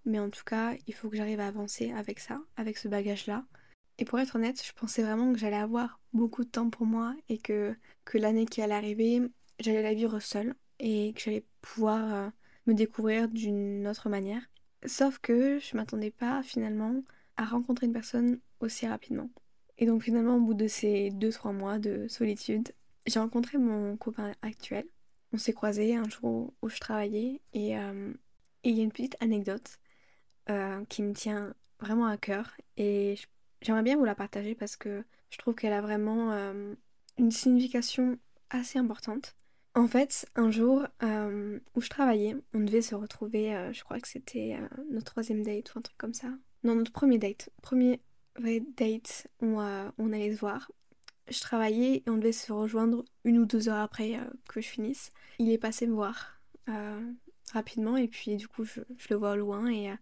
Mais 0.06 0.20
en 0.20 0.32
tout 0.32 0.44
cas, 0.44 0.74
il 0.88 0.94
faut 0.96 1.10
que 1.10 1.18
j'arrive 1.18 1.40
à 1.40 1.48
avancer 1.48 1.92
avec 1.92 2.20
ça, 2.20 2.42
avec 2.58 2.78
ce 2.80 2.88
bagage-là. 2.88 3.46
Et 3.98 4.06
pour 4.06 4.20
être 4.20 4.36
honnête, 4.36 4.64
je 4.66 4.74
pensais 4.74 5.04
vraiment 5.04 5.32
que 5.34 5.40
j'allais 5.40 5.58
avoir 5.58 6.00
beaucoup 6.14 6.44
de 6.44 6.50
temps 6.50 6.70
pour 6.70 6.86
moi 6.86 7.16
et 7.30 7.38
que, 7.38 7.76
que 8.06 8.18
l'année 8.18 8.46
qui 8.46 8.62
allait 8.62 8.74
arriver, 8.74 9.22
j'allais 9.60 9.84
la 9.84 9.94
vivre 9.94 10.20
seule 10.20 10.56
et 10.80 11.14
que 11.14 11.22
j'allais 11.22 11.46
pouvoir 11.62 12.14
euh, 12.14 12.30
me 12.66 12.74
découvrir 12.74 13.28
d'une 13.28 13.88
autre 13.88 14.10
manière. 14.10 14.42
Sauf 14.86 15.20
que 15.20 15.60
je 15.60 15.76
m'attendais 15.78 16.12
pas 16.12 16.42
finalement 16.44 17.04
à 17.38 17.46
rencontrer 17.46 17.86
une 17.86 17.94
personne 17.94 18.40
aussi 18.60 18.88
rapidement. 18.88 19.30
Et 19.78 19.86
donc 19.86 20.04
finalement, 20.04 20.36
au 20.36 20.42
bout 20.42 20.54
de 20.54 20.68
ces 20.68 21.10
2-3 21.12 21.54
mois 21.54 21.80
de 21.80 22.08
solitude, 22.08 22.72
j'ai 23.06 23.20
rencontré 23.20 23.58
mon 23.58 23.98
copain 23.98 24.34
actuel. 24.42 24.86
On 25.34 25.38
s'est 25.38 25.54
croisés 25.54 25.96
un 25.96 26.10
jour 26.10 26.54
où 26.62 26.70
je 26.70 26.80
travaillais 26.80 27.42
euh, 27.56 28.14
et 28.64 28.70
il 28.70 28.78
y 28.78 28.82
a 28.82 28.84
une 28.84 28.92
petite 28.92 29.18
anecdote 29.22 29.80
euh, 30.50 30.84
qui 30.86 31.02
me 31.04 31.14
tient 31.14 31.54
vraiment 31.80 32.06
à 32.06 32.18
cœur 32.18 32.56
et 32.78 33.16
J'aimerais 33.62 33.84
bien 33.84 33.98
vous 33.98 34.06
la 34.06 34.16
partager 34.16 34.56
parce 34.56 34.76
que 34.76 35.04
je 35.30 35.38
trouve 35.38 35.56
qu'elle 35.56 35.74
a 35.74 35.82
vraiment 35.82 36.32
euh, 36.32 36.74
une 37.18 37.32
signification 37.32 38.18
assez 38.50 38.80
importante. 38.80 39.36
En 39.76 39.88
fait, 39.88 40.28
un 40.36 40.52
jour 40.52 40.86
euh, 41.04 41.60
où 41.76 41.82
je 41.82 41.90
travaillais, 41.90 42.36
on 42.54 42.60
devait 42.60 42.82
se 42.82 42.96
retrouver, 42.96 43.56
euh, 43.56 43.72
je 43.72 43.84
crois 43.84 44.00
que 44.00 44.08
c'était 44.08 44.60
notre 44.90 45.12
troisième 45.12 45.44
date 45.44 45.74
ou 45.74 45.80
un 45.80 45.82
truc 45.82 45.98
comme 45.98 46.14
ça. 46.14 46.28
Non, 46.64 46.76
notre 46.76 46.92
premier 46.92 47.18
date. 47.18 47.50
Premier 47.62 48.02
vrai 48.36 48.62
date 48.78 49.28
où 49.42 49.60
on 49.60 50.14
allait 50.14 50.34
se 50.34 50.40
voir. 50.40 50.72
Je 51.30 51.40
travaillais 51.40 52.04
et 52.06 52.10
on 52.10 52.18
devait 52.18 52.32
se 52.32 52.52
rejoindre 52.52 53.06
une 53.24 53.38
ou 53.38 53.46
deux 53.46 53.70
heures 53.70 53.80
après 53.80 54.20
que 54.50 54.60
je 54.60 54.68
finisse. 54.68 55.12
Il 55.40 55.52
est 55.52 55.58
passé 55.58 55.88
me 55.88 55.94
voir 55.94 56.42
rapidement 57.52 57.98
et 57.98 58.08
puis 58.08 58.38
du 58.38 58.48
coup 58.48 58.64
je, 58.64 58.82
le 59.10 59.16
vois 59.16 59.34
au 59.34 59.38
loin 59.38 59.70
et, 59.70 59.94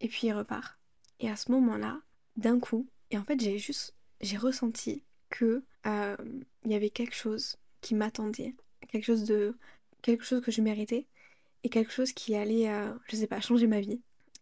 et 0.00 0.08
puis 0.08 0.26
il 0.26 0.32
repart. 0.32 0.78
Et 1.20 1.30
à 1.30 1.36
ce 1.36 1.50
moment-là, 1.52 2.00
d'un 2.36 2.58
coup, 2.58 2.88
et 3.10 3.18
en 3.18 3.24
fait, 3.24 3.40
j'ai 3.40 3.58
juste, 3.58 3.94
j'ai 4.20 4.36
ressenti 4.36 5.02
que 5.30 5.62
euh, 5.86 6.16
il 6.64 6.72
y 6.72 6.74
avait 6.74 6.90
quelque 6.90 7.14
chose 7.14 7.56
qui 7.80 7.94
m'attendait, 7.94 8.54
quelque 8.88 9.04
chose 9.04 9.24
de, 9.24 9.56
quelque 10.02 10.24
chose 10.24 10.42
que 10.42 10.50
je 10.50 10.62
méritais 10.62 11.06
et 11.64 11.68
quelque 11.68 11.92
chose 11.92 12.12
qui 12.12 12.34
allait, 12.34 12.70
euh, 12.70 12.92
je 13.08 13.16
sais 13.16 13.26
pas, 13.26 13.40
changer 13.40 13.66
ma 13.66 13.80
vie. 13.80 14.00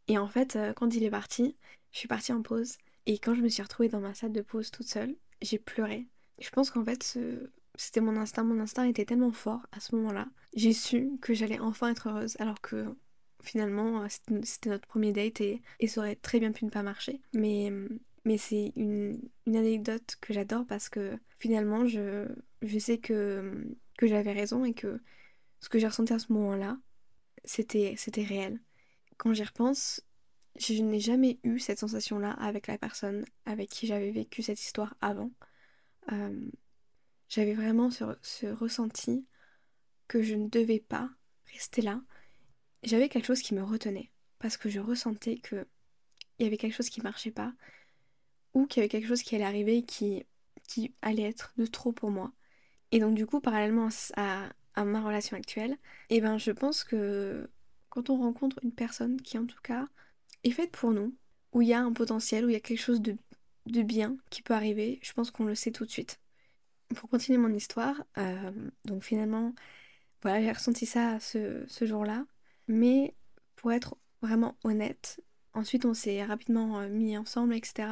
Et 0.09 0.19
en 0.19 0.29
fait, 0.29 0.57
euh, 0.57 0.73
quand 0.73 0.95
il 0.95 1.03
est 1.03 1.11
parti, 1.11 1.57
je 1.93 1.99
suis 1.99 2.09
partie 2.09 2.33
en 2.33 2.43
pause 2.43 2.77
et 3.07 3.19
quand 3.19 3.35
je 3.35 3.43
me 3.43 3.49
suis 3.49 3.63
retrouvée 3.63 3.89
dans 3.89 4.01
ma 4.01 4.15
salle 4.15 4.33
de 4.33 4.43
pause 4.43 4.71
toute 4.71 4.89
seule, 4.89 5.17
j'ai 5.43 5.59
pleuré. 5.59 6.07
Je 6.41 6.51
pense 6.51 6.71
qu'en 6.71 6.85
fait, 6.85 7.19
c'était 7.77 8.01
mon 8.01 8.17
instinct. 8.17 8.45
Mon 8.45 8.61
instinct 8.61 8.85
était 8.85 9.05
tellement 9.05 9.33
fort 9.33 9.67
à 9.73 9.81
ce 9.81 9.95
moment-là. 9.97 10.29
J'ai 10.55 10.73
su 10.73 11.13
que 11.21 11.35
j'allais 11.35 11.59
enfin 11.61 11.91
être 11.91 12.09
heureuse, 12.09 12.37
alors 12.41 12.61
que 12.61 12.87
finalement, 13.43 14.07
c'était 14.43 14.71
notre 14.71 14.87
premier 14.87 15.13
date 15.13 15.41
et, 15.41 15.63
ça 15.87 16.01
aurait 16.01 16.17
très 16.17 16.41
bien 16.41 16.53
pu 16.53 16.65
ne 16.65 16.71
pas 16.71 16.83
marcher. 16.83 17.21
Mais, 17.33 17.73
mais 18.27 18.39
c'est 18.39 18.73
une, 18.75 19.21
anecdote 19.47 20.17
que 20.21 20.35
j'adore 20.35 20.67
parce 20.67 20.89
que 20.89 21.17
finalement, 21.39 21.87
je, 21.87 22.29
je 22.61 22.79
sais 22.79 22.99
que, 22.99 23.65
que 23.97 24.09
j'avais 24.09 24.33
raison 24.33 24.65
et 24.65 24.75
que 24.75 25.01
ce 25.61 25.69
que 25.69 25.79
j'ai 25.79 25.87
ressenti 25.87 26.13
à 26.13 26.19
ce 26.19 26.33
moment-là, 26.33 26.77
c'était 27.45 27.95
réel. 28.17 28.61
Quand 29.17 29.33
j'y 29.33 29.45
repense, 29.45 30.03
je 30.59 30.83
n'ai 30.83 30.99
jamais 30.99 31.39
eu 31.45 31.61
cette 31.61 31.79
sensation-là 31.79 32.33
avec 32.33 32.67
la 32.67 32.79
personne 32.79 33.25
avec 33.45 33.71
qui 33.71 33.87
j'avais 33.87 34.11
vécu 34.11 34.43
cette 34.43 34.61
histoire 34.61 34.97
avant. 35.01 35.31
Euh, 36.11 36.51
j'avais 37.29 37.55
vraiment 37.55 37.91
ce, 37.91 38.47
ressenti 38.47 39.25
que 40.09 40.21
je 40.23 40.35
ne 40.35 40.49
devais 40.49 40.81
pas 40.81 41.09
rester 41.53 41.81
là. 41.81 42.03
J'avais 42.83 43.09
quelque 43.09 43.27
chose 43.27 43.43
qui 43.43 43.55
me 43.55 43.63
retenait 43.63 44.11
parce 44.41 44.57
que 44.57 44.69
je 44.69 44.81
ressentais 44.81 45.39
que 45.39 45.65
il 46.39 46.45
y 46.45 46.47
avait 46.47 46.59
quelque 46.59 46.75
chose 46.75 46.91
qui 46.91 47.01
marchait 47.01 47.31
pas 47.31 47.55
ou 48.57 48.67
qu'il 48.67 48.81
y 48.81 48.83
avait 48.83 48.89
quelque 48.89 49.07
chose 49.07 49.23
qui 49.23 49.35
allait 49.35 49.45
arriver 49.45 49.83
qui, 49.83 50.25
qui 50.67 50.95
allait 51.03 51.25
être 51.25 51.53
de 51.59 51.67
trop 51.67 51.93
pour 51.93 52.11
moi. 52.11 52.33
Et 52.91 53.01
donc 53.01 53.15
du 53.15 53.27
coup, 53.27 53.39
parallèlement 53.41 53.89
à, 54.17 54.49
ma 54.83 55.03
relation 55.03 55.37
actuelle, 55.37 55.77
eh 56.09 56.23
ben 56.23 56.39
je 56.39 56.53
pense 56.53 56.83
que 56.83 57.51
quand 57.91 58.09
on 58.09 58.17
rencontre 58.17 58.59
une 58.63 58.73
personne 58.73 59.21
qui 59.21 59.37
en 59.37 59.45
tout 59.45 59.61
cas 59.63 59.87
est 60.43 60.51
faite 60.53 60.73
pour 60.73 60.93
nous, 60.93 61.15
où 61.53 61.61
il 61.61 61.69
y 61.69 61.75
a 61.75 61.81
un 61.83 61.93
potentiel, 61.93 62.47
où 62.47 62.49
il 62.49 62.55
y 62.55 62.57
a 62.57 62.61
quelque 62.61 62.81
chose 62.81 63.03
de, 63.03 63.19
bien 63.83 64.17
qui 64.31 64.41
peut 64.41 64.55
arriver, 64.55 65.01
je 65.03 65.13
pense 65.13 65.31
qu'on 65.31 65.45
le 65.45 65.55
sait 65.55 65.71
tout 65.71 65.85
de 65.85 65.91
suite. 65.91 66.19
Pour 66.95 67.11
continuer 67.11 67.39
mon 67.39 67.53
histoire, 67.53 68.05
euh, 68.17 68.53
donc 68.87 69.03
finalement, 69.03 69.55
voilà, 70.23 70.41
j'ai 70.41 70.53
ressenti 70.53 70.87
ça 70.87 71.21
ce, 71.21 71.65
ce 71.69 71.85
jour-là, 71.85 72.25
mais 72.69 73.15
pour 73.57 73.73
être 73.73 73.99
vraiment 74.23 74.57
honnête, 74.65 75.21
ensuite 75.53 75.85
on 75.85 75.93
s'est 75.93 76.25
rapidement 76.25 76.81
euh, 76.81 76.89
mis 76.89 77.19
ensemble, 77.19 77.55
etc. 77.55 77.89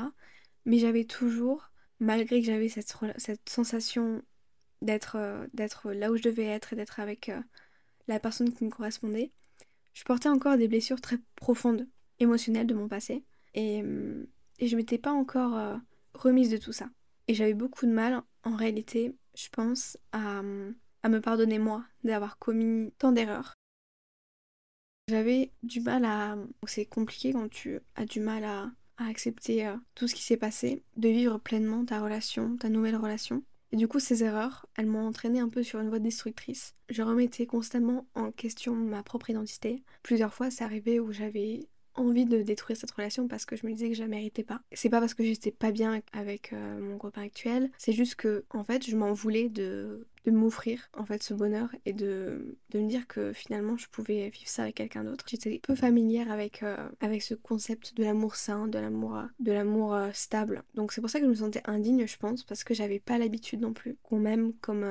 Mais 0.67 0.79
j'avais 0.79 1.05
toujours, 1.05 1.71
malgré 2.01 2.41
que 2.41 2.47
j'avais 2.47 2.69
cette, 2.69 2.97
sensation 3.49 4.23
d'être 4.83 5.17
euh, 5.17 5.47
d'être 5.55 5.93
là 5.93 6.11
où 6.11 6.17
je 6.17 6.23
devais 6.23 6.45
être 6.45 6.73
et 6.73 6.77
d'être 6.77 7.01
avec 7.01 7.31
la 8.09 8.21
personne 8.21 8.53
qui 8.53 8.65
me 8.65 8.71
correspondait, 8.71 9.33
je 9.95 10.05
portais 10.05 10.29
encore 10.29 10.59
des 10.59 10.69
blessures 10.69 11.01
très 11.01 11.19
profondes 11.37 11.87
émotionnelle 12.19 12.67
de 12.67 12.75
mon 12.75 12.89
passé. 12.89 13.25
Et, 13.55 13.83
euh, 13.83 14.27
et 14.59 14.67
je 14.67 14.77
m'étais 14.77 14.99
pas 14.99 15.13
encore 15.13 15.57
euh, 15.57 15.77
remise 16.15 16.51
de 16.51 16.57
tout 16.57 16.73
ça. 16.73 16.91
Et 17.29 17.35
j'avais 17.35 17.55
beaucoup 17.55 17.87
de 17.87 17.93
mal, 17.93 18.23
en 18.43 18.57
réalité, 18.57 19.17
je 19.35 19.49
pense, 19.51 19.97
à, 20.13 20.43
à 21.03 21.09
me 21.09 21.21
pardonner 21.21 21.59
moi 21.59 21.85
d'avoir 22.03 22.39
commis 22.39 22.93
tant 22.99 23.13
d'erreurs. 23.13 23.55
J'avais 25.09 25.53
du 25.63 25.81
mal 25.81 26.05
à... 26.05 26.37
C'est 26.67 26.87
compliqué 26.87 27.33
quand 27.33 27.49
tu 27.49 27.79
as 27.95 28.05
du 28.05 28.21
mal 28.21 28.45
à, 28.45 28.73
à 28.97 29.07
accepter 29.07 29.67
euh, 29.67 29.77
tout 29.95 30.09
ce 30.09 30.15
qui 30.15 30.23
s'est 30.23 30.37
passé, 30.37 30.83
de 30.97 31.09
vivre 31.09 31.39
pleinement 31.39 31.85
ta 31.85 32.01
relation, 32.01 32.57
ta 32.57 32.69
nouvelle 32.69 32.97
relation. 32.97 33.43
Et 33.73 33.77
du 33.77 33.89
coup, 33.89 33.99
ces 33.99 34.23
erreurs, 34.23 34.67
elles 34.77 34.87
m'ont 34.87 35.07
entraîné 35.07 35.41
un 35.41 35.49
peu 35.49 35.65
sur 35.65 35.81
une 35.81 35.89
voie 35.89 35.99
destructrice. 35.99 36.77
Je 36.91 37.03
remettais 37.03 37.47
constamment 37.47 38.07
en 38.15 38.31
question 38.31 38.75
ma 38.75 39.03
propre 39.03 39.31
identité. 39.31 39.83
Plusieurs 40.05 40.33
fois, 40.33 40.51
c'est 40.51 40.63
arrivé 40.63 41.01
où 41.01 41.11
j'avais 41.11 41.69
envie 41.95 42.25
de 42.25 42.43
détruire 42.43 42.77
cette 42.77 42.91
relation 42.91 43.29
parce 43.29 43.45
que 43.45 43.57
je 43.57 43.67
me 43.67 43.73
disais 43.73 43.89
que 43.89 43.95
je 43.95 44.03
la 44.03 44.09
méritais 44.09 44.45
pas. 44.45 44.61
C'est 44.73 44.91
pas 44.91 45.01
parce 45.01 45.15
que 45.15 45.25
j'étais 45.25 45.51
pas 45.51 45.73
bien 45.73 46.01
avec 46.13 46.53
euh, 46.53 46.81
mon 46.81 46.99
copain 46.99 47.23
actuel, 47.23 47.71
c'est 47.79 47.93
juste 47.93 48.17
que 48.17 48.45
en 48.51 48.65
fait 48.65 48.87
je 48.87 48.97
m'en 48.97 49.13
voulais 49.13 49.49
de, 49.49 50.07
de 50.25 50.31
m'offrir 50.31 50.91
en 50.97 51.05
fait 51.05 51.23
ce 51.23 51.35
bonheur 51.35 51.69
et 51.87 51.93
de, 51.93 52.57
de 52.71 52.81
me 52.81 52.89
dire 52.89 53.07
que 53.07 53.33
finalement 53.33 53.77
je 53.77 53.89
pouvais 53.89 54.29
vivre 54.29 54.49
ça 54.49 54.63
avec 54.63 54.77
quelqu'un 54.77 55.05
d'autre. 55.05 55.25
J'étais 55.29 55.61
peu 55.63 55.75
familière 55.75 56.31
avec, 56.31 56.63
euh, 56.63 56.89
avec 57.01 57.23
ce 57.23 57.35
concept 57.35 57.95
de 57.97 58.05
l'amour 58.05 58.37
sain, 58.37 58.67
de 58.69 58.79
l'amour 59.53 59.95
euh, 59.95 60.11
stable. 60.13 60.63
Donc 60.75 60.93
c'est 60.93 61.01
pour 61.01 61.11
ça 61.11 61.19
que 61.19 61.27
je 61.27 61.31
me 61.31 61.37
sentais 61.37 61.63
indigne 61.65 62.07
je 62.07 62.17
pense 62.17 62.45
parce 62.45 62.65
que 62.65 62.75
j'avais 62.75 63.01
pas 63.01 63.19
l'habitude 63.19 63.61
non 63.61 63.73
plus 63.73 63.97
qu'on 64.03 64.19
m'aime 64.19 64.53
comme 64.61 64.85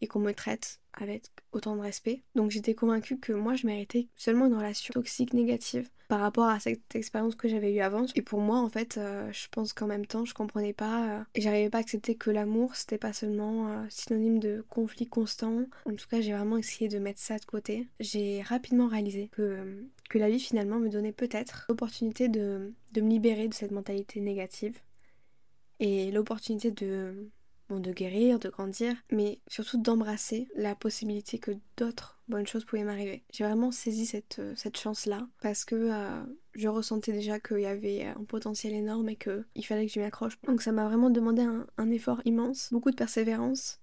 et 0.00 0.06
qu'on 0.06 0.20
me 0.20 0.32
traite 0.32 0.80
avec 1.00 1.24
autant 1.52 1.76
de 1.76 1.80
respect. 1.80 2.22
Donc 2.34 2.50
j'étais 2.50 2.74
convaincue 2.74 3.18
que 3.18 3.32
moi 3.32 3.54
je 3.54 3.66
méritais 3.66 4.08
seulement 4.16 4.46
une 4.46 4.54
relation 4.54 4.92
toxique 4.92 5.34
négative 5.34 5.88
par 6.08 6.20
rapport 6.20 6.46
à 6.46 6.60
cette 6.60 6.94
expérience 6.94 7.34
que 7.34 7.48
j'avais 7.48 7.72
eue 7.72 7.80
avant. 7.80 8.06
Et 8.14 8.22
pour 8.22 8.40
moi 8.40 8.58
en 8.58 8.68
fait, 8.68 8.98
euh, 8.98 9.30
je 9.32 9.48
pense 9.50 9.72
qu'en 9.72 9.86
même 9.86 10.06
temps 10.06 10.24
je 10.24 10.34
comprenais 10.34 10.72
pas 10.72 11.08
euh, 11.08 11.24
et 11.34 11.40
j'arrivais 11.40 11.70
pas 11.70 11.78
à 11.78 11.80
accepter 11.80 12.14
que 12.14 12.30
l'amour 12.30 12.76
c'était 12.76 12.98
pas 12.98 13.12
seulement 13.12 13.68
euh, 13.68 13.84
synonyme 13.88 14.38
de 14.38 14.64
conflit 14.68 15.06
constant. 15.06 15.64
En 15.86 15.94
tout 15.94 16.06
cas 16.08 16.20
j'ai 16.20 16.32
vraiment 16.32 16.58
essayé 16.58 16.88
de 16.88 16.98
mettre 16.98 17.20
ça 17.20 17.38
de 17.38 17.44
côté. 17.44 17.88
J'ai 18.00 18.42
rapidement 18.42 18.88
réalisé 18.88 19.28
que, 19.32 19.84
que 20.10 20.18
la 20.18 20.28
vie 20.28 20.40
finalement 20.40 20.78
me 20.78 20.88
donnait 20.88 21.12
peut-être 21.12 21.66
l'opportunité 21.68 22.28
de, 22.28 22.72
de 22.92 23.00
me 23.00 23.10
libérer 23.10 23.48
de 23.48 23.54
cette 23.54 23.72
mentalité 23.72 24.20
négative 24.20 24.78
et 25.80 26.10
l'opportunité 26.10 26.70
de 26.70 27.30
bon, 27.68 27.80
de 27.80 27.92
guérir, 27.92 28.38
de 28.38 28.48
grandir, 28.48 28.94
mais 29.10 29.40
surtout 29.48 29.78
d'embrasser 29.80 30.48
la 30.54 30.74
possibilité 30.74 31.38
que 31.38 31.52
d'autres 31.76 32.18
bonnes 32.28 32.46
choses 32.46 32.64
pouvaient 32.64 32.84
m'arriver. 32.84 33.24
J'ai 33.32 33.44
vraiment 33.44 33.70
saisi 33.70 34.06
cette, 34.06 34.38
euh, 34.38 34.54
cette 34.56 34.78
chance-là 34.78 35.26
parce 35.42 35.64
que 35.64 35.74
euh, 35.74 36.22
je 36.54 36.68
ressentais 36.68 37.12
déjà 37.12 37.40
qu'il 37.40 37.60
y 37.60 37.66
avait 37.66 38.04
un 38.04 38.24
potentiel 38.24 38.72
énorme 38.72 39.08
et 39.08 39.16
qu'il 39.16 39.66
fallait 39.66 39.86
que 39.86 39.92
je 39.92 40.00
m'y 40.00 40.06
accroche. 40.06 40.40
Donc 40.42 40.62
ça 40.62 40.72
m'a 40.72 40.86
vraiment 40.86 41.10
demandé 41.10 41.42
un, 41.42 41.90
effort 41.90 42.22
immense, 42.24 42.68
beaucoup 42.72 42.90
de 42.90 42.96
persévérance 42.96 43.80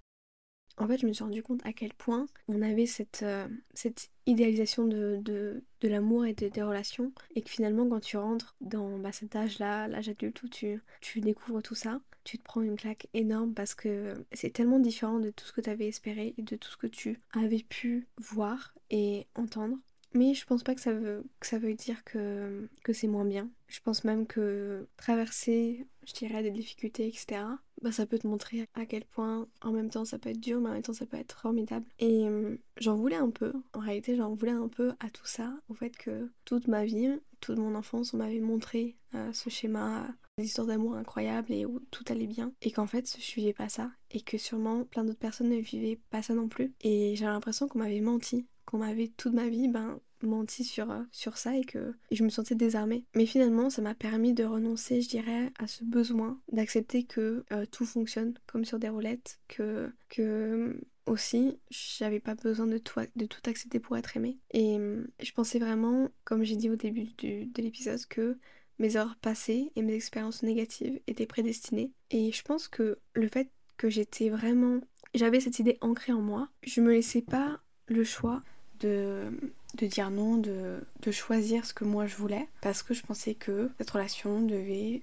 en 0.78 0.88
fait, 0.88 0.98
je 0.98 1.06
me 1.06 1.14
suis 1.14 1.24
rendu 1.24 1.44
compte 1.44 1.62
à 1.66 1.74
quel 1.74 1.94
point 1.94 2.26
on 2.48 2.62
avait 2.62 2.86
cette, 2.86 3.22
euh, 3.24 3.48
cette 3.74 4.10
idéalisation 4.26 4.86
de, 4.86 5.20
de, 5.22 5.64
de 5.82 5.88
l'amour 5.88 6.26
et 6.26 6.34
des 6.34 6.62
relations, 6.64 7.12
et 7.36 7.42
que 7.42 7.50
finalement, 7.50 7.88
quand 7.88 8.00
tu 8.00 8.18
rentres 8.18 8.56
dans 8.62 8.98
bah, 8.98 9.12
cet 9.12 9.36
âge-là, 9.36 9.88
l'âge 9.88 10.10
adulte 10.10 10.42
où 10.44 10.48
tu, 10.48 10.82
tu 11.02 11.20
découvres 11.20 11.62
tout 11.62 11.76
ça, 11.76 12.02
tu 12.24 12.38
te 12.38 12.44
prends 12.44 12.62
une 12.62 12.76
claque 12.76 13.08
énorme 13.14 13.54
parce 13.54 13.76
que 13.76 14.26
c'est 14.32 14.52
tellement 14.52 14.80
différent 14.80 15.20
de 15.20 15.30
tout 15.32 15.46
ce 15.46 15.54
que 15.54 15.62
tu 15.62 15.70
avais 15.70 15.88
espéré 15.88 16.34
et 16.38 16.42
de 16.42 16.56
tout 16.56 16.70
ce 16.70 16.78
que 16.78 16.88
tu 16.88 17.20
avais 17.34 17.64
pu 17.64 18.08
voir 18.18 18.74
et 18.90 19.28
entendre. 19.36 19.78
Mais 20.14 20.34
je 20.34 20.46
pense 20.46 20.64
pas 20.64 20.76
que 20.76 20.82
ça 20.82 20.94
veut, 20.94 21.24
ça 21.42 21.58
veut 21.58 21.74
dire 21.74 22.04
que, 22.04 22.68
que 22.84 22.92
c'est 22.92 23.08
moins 23.08 23.24
bien. 23.24 23.50
Je 23.70 23.80
pense 23.80 24.04
même 24.04 24.28
que 24.28 24.86
traverser, 24.98 25.88
je 26.06 26.14
dirais, 26.14 26.44
des 26.44 26.52
difficultés, 26.52 27.08
etc., 27.08 27.44
bah, 27.82 27.92
ça 27.92 28.06
peut 28.06 28.20
te 28.20 28.28
montrer 28.28 28.68
à 28.76 28.86
quel 28.86 29.06
point 29.06 29.48
en 29.62 29.72
même 29.72 29.90
temps 29.90 30.06
ça 30.06 30.20
peut 30.20 30.30
être 30.30 30.40
dur, 30.40 30.60
mais 30.60 30.70
en 30.70 30.74
même 30.74 30.82
temps 30.82 30.94
ça 30.94 31.06
peut 31.06 31.18
être 31.18 31.40
formidable. 31.40 31.86
Et 32.00 32.28
euh, 32.28 32.58
j'en 32.78 32.96
voulais 32.96 33.16
un 33.16 33.30
peu, 33.30 33.54
en 33.74 33.80
réalité 33.80 34.16
j'en 34.16 34.34
voulais 34.36 34.52
un 34.52 34.68
peu 34.68 34.92
à 35.00 35.10
tout 35.10 35.26
ça, 35.26 35.54
au 35.70 35.74
fait 35.74 35.96
que 35.98 36.30
toute 36.46 36.68
ma 36.68 36.86
vie, 36.86 37.10
toute 37.40 37.58
mon 37.58 37.74
enfance, 37.74 38.14
on 38.14 38.18
m'avait 38.18 38.40
montré 38.40 38.98
euh, 39.16 39.32
ce 39.34 39.50
schéma, 39.50 40.08
des 40.38 40.46
histoires 40.46 40.68
d'amour 40.68 40.96
incroyables 40.96 41.52
et 41.52 41.66
où 41.66 41.80
tout 41.92 42.04
allait 42.10 42.28
bien, 42.28 42.54
et 42.62 42.72
qu'en 42.72 42.88
fait 42.88 43.10
je 43.18 43.22
suivais 43.22 43.54
pas 43.54 43.70
ça, 43.70 43.92
et 44.12 44.22
que 44.22 44.38
sûrement 44.38 44.84
plein 44.86 45.04
d'autres 45.04 45.20
personnes 45.20 45.50
ne 45.50 45.58
vivaient 45.60 46.00
pas 46.10 46.22
ça 46.22 46.34
non 46.34 46.48
plus. 46.48 46.74
Et 46.82 47.16
j'ai 47.16 47.26
l'impression 47.26 47.68
qu'on 47.68 47.80
m'avait 47.80 48.02
menti, 48.02 48.48
qu'on 48.66 48.80
m'avait 48.80 49.10
toute 49.10 49.34
ma 49.34 49.50
vie 49.50 49.68
ben, 49.68 50.00
menti 50.24 50.64
sur, 50.64 50.92
euh, 50.92 51.02
sur 51.12 51.38
ça 51.38 51.56
et 51.58 51.64
que 51.64 51.94
je 52.12 52.24
me 52.24 52.30
sentais 52.30 52.56
désarmée. 52.56 53.06
Mais 53.16 53.26
finalement, 53.26 53.70
ça 53.70 53.82
m'a 53.82 53.96
permis 53.96 54.34
de 54.34 54.44
renoncer, 54.44 55.02
je 55.02 55.10
dirais, 55.10 55.52
à 55.58 55.68
ce 55.68 55.84
besoin 55.84 56.40
d'accepter 56.52 57.04
que 57.04 57.44
euh, 57.52 57.66
tout 57.66 57.86
fonctionne 57.86 58.34
comme 58.46 58.66
sur 58.66 58.80
des 58.80 58.90
roulettes, 58.90 59.40
que, 59.48 59.92
que 60.10 60.80
aussi, 61.08 61.58
j'avais 61.70 62.20
pas 62.20 62.36
besoin 62.36 62.68
de 62.68 62.78
tout, 62.78 63.00
de 63.16 63.26
tout 63.26 63.42
accepter 63.50 63.80
pour 63.80 63.98
être 63.98 64.16
aimée. 64.16 64.38
Et 64.54 64.78
je 65.20 65.32
pensais 65.32 65.60
vraiment, 65.60 66.10
comme 66.24 66.44
j'ai 66.44 66.56
dit 66.56 66.70
au 66.70 66.76
début 66.76 67.08
de 67.18 67.62
l'épisode, 67.62 68.06
que 68.06 68.38
mes 68.82 68.98
heures 68.98 69.16
passées 69.22 69.72
et 69.76 69.82
mes 69.82 69.94
expériences 69.94 70.44
négatives 70.44 71.00
étaient 71.08 71.26
prédestinées. 71.26 71.92
Et 72.10 72.32
je 72.32 72.42
pense 72.42 72.68
que 72.68 72.98
le 73.14 73.28
fait 73.28 73.48
que 73.78 73.90
j'étais 73.90 74.30
vraiment... 74.30 74.82
J'avais 75.14 75.40
cette 75.40 75.60
idée 75.60 75.78
ancrée 75.82 76.14
en 76.14 76.22
moi, 76.22 76.50
je 76.64 76.82
me 76.82 76.92
laissais 76.92 77.22
pas 77.22 77.60
le 77.88 78.04
choix 78.04 78.42
de, 78.80 79.32
de 79.78 79.86
dire 79.86 80.10
non, 80.10 80.38
de, 80.38 80.80
de, 81.02 81.12
choisir 81.12 81.66
ce 81.66 81.74
que 81.74 81.84
moi 81.84 82.08
je 82.08 82.16
voulais, 82.16 82.48
parce 82.62 82.82
que 82.82 82.94
je 82.94 83.04
pensais 83.04 83.36
que 83.36 83.70
cette 83.78 83.92
relation 83.92 84.42
devait 84.42 85.02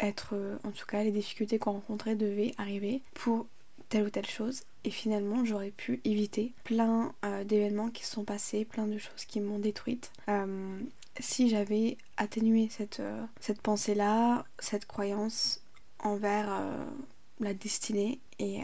être, 0.00 0.34
en 0.64 0.70
tout 0.70 0.86
cas 0.86 1.04
les 1.04 1.10
difficultés 1.10 1.58
qu'on 1.58 1.72
rencontrait 1.72 2.16
devaient 2.16 2.54
arriver 2.58 3.02
pour 3.14 3.46
telle 3.88 4.06
ou 4.06 4.10
telle 4.10 4.26
chose. 4.26 4.62
Et 4.84 4.90
finalement, 4.90 5.44
j'aurais 5.44 5.70
pu 5.70 6.00
éviter 6.04 6.54
plein 6.64 7.14
euh, 7.24 7.44
d'événements 7.44 7.90
qui 7.90 8.04
se 8.04 8.12
sont 8.12 8.24
passés, 8.24 8.64
plein 8.64 8.86
de 8.86 8.98
choses 8.98 9.26
qui 9.26 9.38
m'ont 9.38 9.58
détruite. 9.58 10.10
Euh, 10.28 10.80
si 11.20 11.48
j'avais 11.48 11.98
atténué 12.16 12.68
cette, 12.70 13.00
euh, 13.00 13.24
cette 13.40 13.60
pensée-là, 13.62 14.44
cette 14.58 14.86
croyance 14.86 15.62
envers 15.98 16.50
la 17.38 17.54
destinée 17.54 18.20
et 18.40 18.62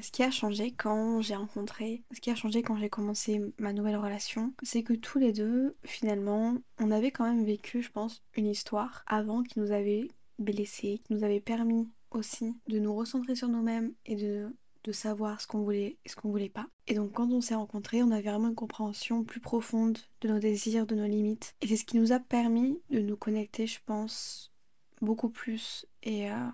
ce 0.00 0.10
qui 0.10 0.22
a 0.22 0.30
changé 0.30 0.70
quand 0.70 1.20
j'ai 1.20 1.34
rencontré, 1.34 2.02
ce 2.14 2.20
qui 2.20 2.30
a 2.30 2.34
changé 2.34 2.62
quand 2.62 2.76
j'ai 2.76 2.88
commencé 2.88 3.40
ma 3.58 3.72
nouvelle 3.72 3.96
relation, 3.96 4.52
c'est 4.62 4.82
que 4.82 4.92
tous 4.92 5.18
les 5.18 5.32
deux, 5.32 5.76
finalement, 5.84 6.56
on 6.78 6.90
avait 6.90 7.10
quand 7.10 7.24
même 7.24 7.44
vécu, 7.44 7.82
je 7.82 7.90
pense, 7.90 8.22
une 8.36 8.46
histoire 8.46 9.02
avant 9.06 9.42
qui 9.42 9.58
nous 9.58 9.72
avait 9.72 10.08
blessés, 10.38 11.00
qui 11.04 11.12
nous 11.12 11.24
avait 11.24 11.40
permis 11.40 11.88
aussi 12.10 12.54
de 12.68 12.78
nous 12.78 12.94
recentrer 12.94 13.34
sur 13.34 13.48
nous-mêmes 13.48 13.92
et 14.06 14.16
de, 14.16 14.54
de 14.84 14.92
savoir 14.92 15.40
ce 15.40 15.46
qu'on 15.46 15.62
voulait 15.62 15.98
et 16.04 16.08
ce 16.08 16.16
qu'on 16.16 16.30
voulait 16.30 16.48
pas. 16.48 16.68
Et 16.86 16.94
donc 16.94 17.12
quand 17.12 17.30
on 17.30 17.40
s'est 17.40 17.54
rencontrés, 17.54 18.02
on 18.02 18.10
avait 18.10 18.30
vraiment 18.30 18.48
une 18.48 18.54
compréhension 18.54 19.24
plus 19.24 19.40
profonde 19.40 19.98
de 20.22 20.28
nos 20.28 20.38
désirs, 20.38 20.86
de 20.86 20.94
nos 20.94 21.06
limites. 21.06 21.54
Et 21.60 21.68
c'est 21.68 21.76
ce 21.76 21.84
qui 21.84 21.98
nous 21.98 22.12
a 22.12 22.20
permis 22.20 22.80
de 22.90 23.00
nous 23.00 23.16
connecter, 23.16 23.66
je 23.66 23.80
pense, 23.84 24.52
beaucoup 25.00 25.30
plus 25.30 25.86
et, 26.02 26.30
euh, 26.30 26.48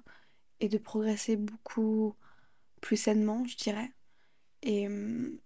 et 0.60 0.68
de 0.68 0.78
progresser 0.78 1.36
beaucoup 1.36 2.14
plus 2.80 2.96
sainement, 2.96 3.44
je 3.46 3.56
dirais. 3.56 3.90
Et 4.62 4.86
hum, 4.86 5.38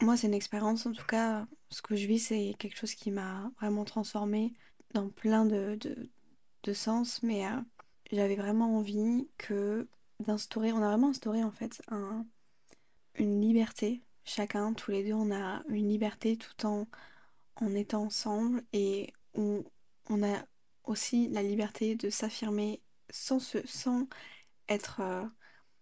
moi, 0.00 0.16
c'est 0.16 0.26
une 0.28 0.34
expérience, 0.34 0.86
en 0.86 0.92
tout 0.92 1.06
cas, 1.06 1.46
ce 1.70 1.82
que 1.82 1.96
je 1.96 2.06
vis, 2.06 2.20
c'est 2.20 2.54
quelque 2.58 2.76
chose 2.76 2.94
qui 2.94 3.10
m'a 3.10 3.50
vraiment 3.60 3.84
transformée 3.84 4.52
dans 4.94 5.08
plein 5.08 5.44
de, 5.44 5.78
de, 6.62 6.72
sens, 6.72 7.22
mais 7.22 7.46
euh, 7.46 7.60
j'avais 8.12 8.36
vraiment 8.36 8.76
envie 8.76 9.26
que 9.38 9.88
d'instaurer, 10.20 10.72
on 10.72 10.82
a 10.82 10.88
vraiment 10.88 11.10
instauré 11.10 11.42
en 11.44 11.50
fait 11.52 11.82
un, 11.88 12.26
une 13.14 13.40
liberté, 13.40 14.02
chacun, 14.24 14.74
tous 14.74 14.90
les 14.90 15.04
deux, 15.04 15.14
on 15.14 15.32
a 15.32 15.62
une 15.68 15.88
liberté 15.88 16.36
tout 16.36 16.66
en, 16.66 16.86
en 17.56 17.74
étant 17.74 18.04
ensemble 18.04 18.64
et 18.72 19.12
on, 19.34 19.64
a 20.22 20.44
aussi 20.84 21.28
la 21.28 21.42
liberté 21.42 21.94
de 21.96 22.10
s'affirmer 22.10 22.82
sans, 23.10 23.38
se, 23.40 23.66
sans 23.66 24.08
être, 24.68 25.00
euh, 25.00 25.24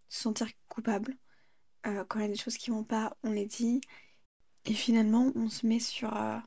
se 0.09 0.23
sentir 0.23 0.49
coupable. 0.69 1.17
Euh, 1.87 2.05
quand 2.07 2.19
il 2.21 2.23
y 2.23 2.27
a 2.27 2.29
des 2.29 2.37
choses 2.37 2.59
qui 2.59 2.71
vont 2.71 2.85
pas, 2.85 3.17
on 3.23 3.31
les 3.33 3.47
dit. 3.47 3.81
Et 4.67 4.75
finalement, 4.75 5.33
on 5.37 5.49
se 5.49 5.67
met 5.67 5.79
sur 5.81 6.17
euh, 6.17 6.39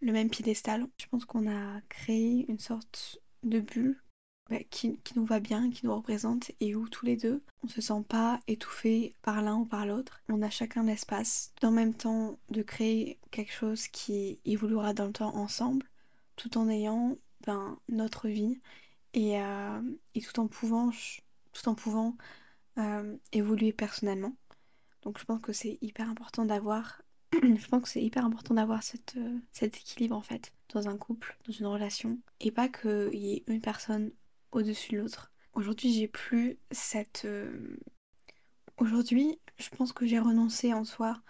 le 0.00 0.12
même 0.12 0.30
piédestal. 0.30 0.86
Je 1.00 1.06
pense 1.06 1.24
qu'on 1.24 1.50
a 1.50 1.80
créé 1.88 2.46
une 2.48 2.58
sorte 2.58 3.20
de 3.42 3.60
bulle 3.60 4.03
bah, 4.50 4.58
qui, 4.70 4.98
nous 5.16 5.24
va 5.24 5.40
bien, 5.40 5.70
qui 5.70 5.86
nous 5.86 5.94
représente 5.94 6.50
et 6.60 6.74
où 6.74 6.88
tous 6.88 7.06
les 7.06 7.16
deux, 7.16 7.42
on 7.62 7.68
se 7.68 7.80
sent 7.80 8.04
pas 8.08 8.40
étouffé 8.46 9.14
par 9.22 9.40
l'un 9.40 9.56
ou 9.56 9.64
par 9.64 9.86
l'autre. 9.86 10.20
On 10.28 10.42
a 10.42 10.50
chacun 10.50 10.84
l'espace 10.84 11.52
d'en 11.62 11.70
même 11.70 11.94
temps 11.94 12.38
de 12.50 12.62
créer 12.62 13.18
quelque 13.30 13.52
chose 13.52 13.88
qui 13.88 14.38
évoluera 14.44 14.92
dans 14.92 15.06
le 15.06 15.12
temps 15.12 15.34
ensemble, 15.34 15.86
tout 16.36 16.58
en 16.58 16.68
ayant 16.68 17.16
ben, 17.46 17.78
notre 17.88 18.28
vie 18.28 18.60
et, 19.14 19.40
euh, 19.40 19.80
et, 20.14 20.20
tout 20.20 20.38
en 20.40 20.46
pouvant, 20.46 20.90
tout 21.52 21.68
en 21.68 21.74
pouvant 21.74 22.14
euh, 22.78 23.16
évoluer 23.32 23.72
personnellement. 23.72 24.34
Donc 25.02 25.18
je 25.18 25.24
pense 25.24 25.40
que 25.40 25.52
c'est 25.52 25.78
hyper 25.80 26.08
important 26.08 26.44
d'avoir 26.44 27.00
je 27.42 27.66
pense 27.68 27.82
que 27.82 27.88
c'est 27.88 28.02
hyper 28.02 28.24
important 28.24 28.54
d'avoir 28.54 28.82
euh, 29.16 29.38
cet 29.52 29.76
équilibre 29.76 30.16
en 30.16 30.22
fait 30.22 30.52
dans 30.72 30.88
un 30.88 30.96
couple, 30.96 31.36
dans 31.46 31.52
une 31.52 31.66
relation, 31.66 32.18
et 32.40 32.50
pas 32.50 32.68
qu'il 32.68 33.14
y 33.14 33.34
ait 33.34 33.44
une 33.46 33.60
personne 33.60 34.10
au-dessus 34.54 34.92
de 34.92 34.98
l'autre. 35.00 35.32
Aujourd'hui, 35.54 35.92
j'ai 35.92 36.08
plus 36.08 36.58
cette. 36.70 37.24
Euh, 37.24 37.76
aujourd'hui, 38.78 39.40
je 39.58 39.68
pense 39.70 39.92
que 39.92 40.06
j'ai 40.06 40.18
renoncé 40.18 40.72
en 40.72 40.84
soi 40.84 41.20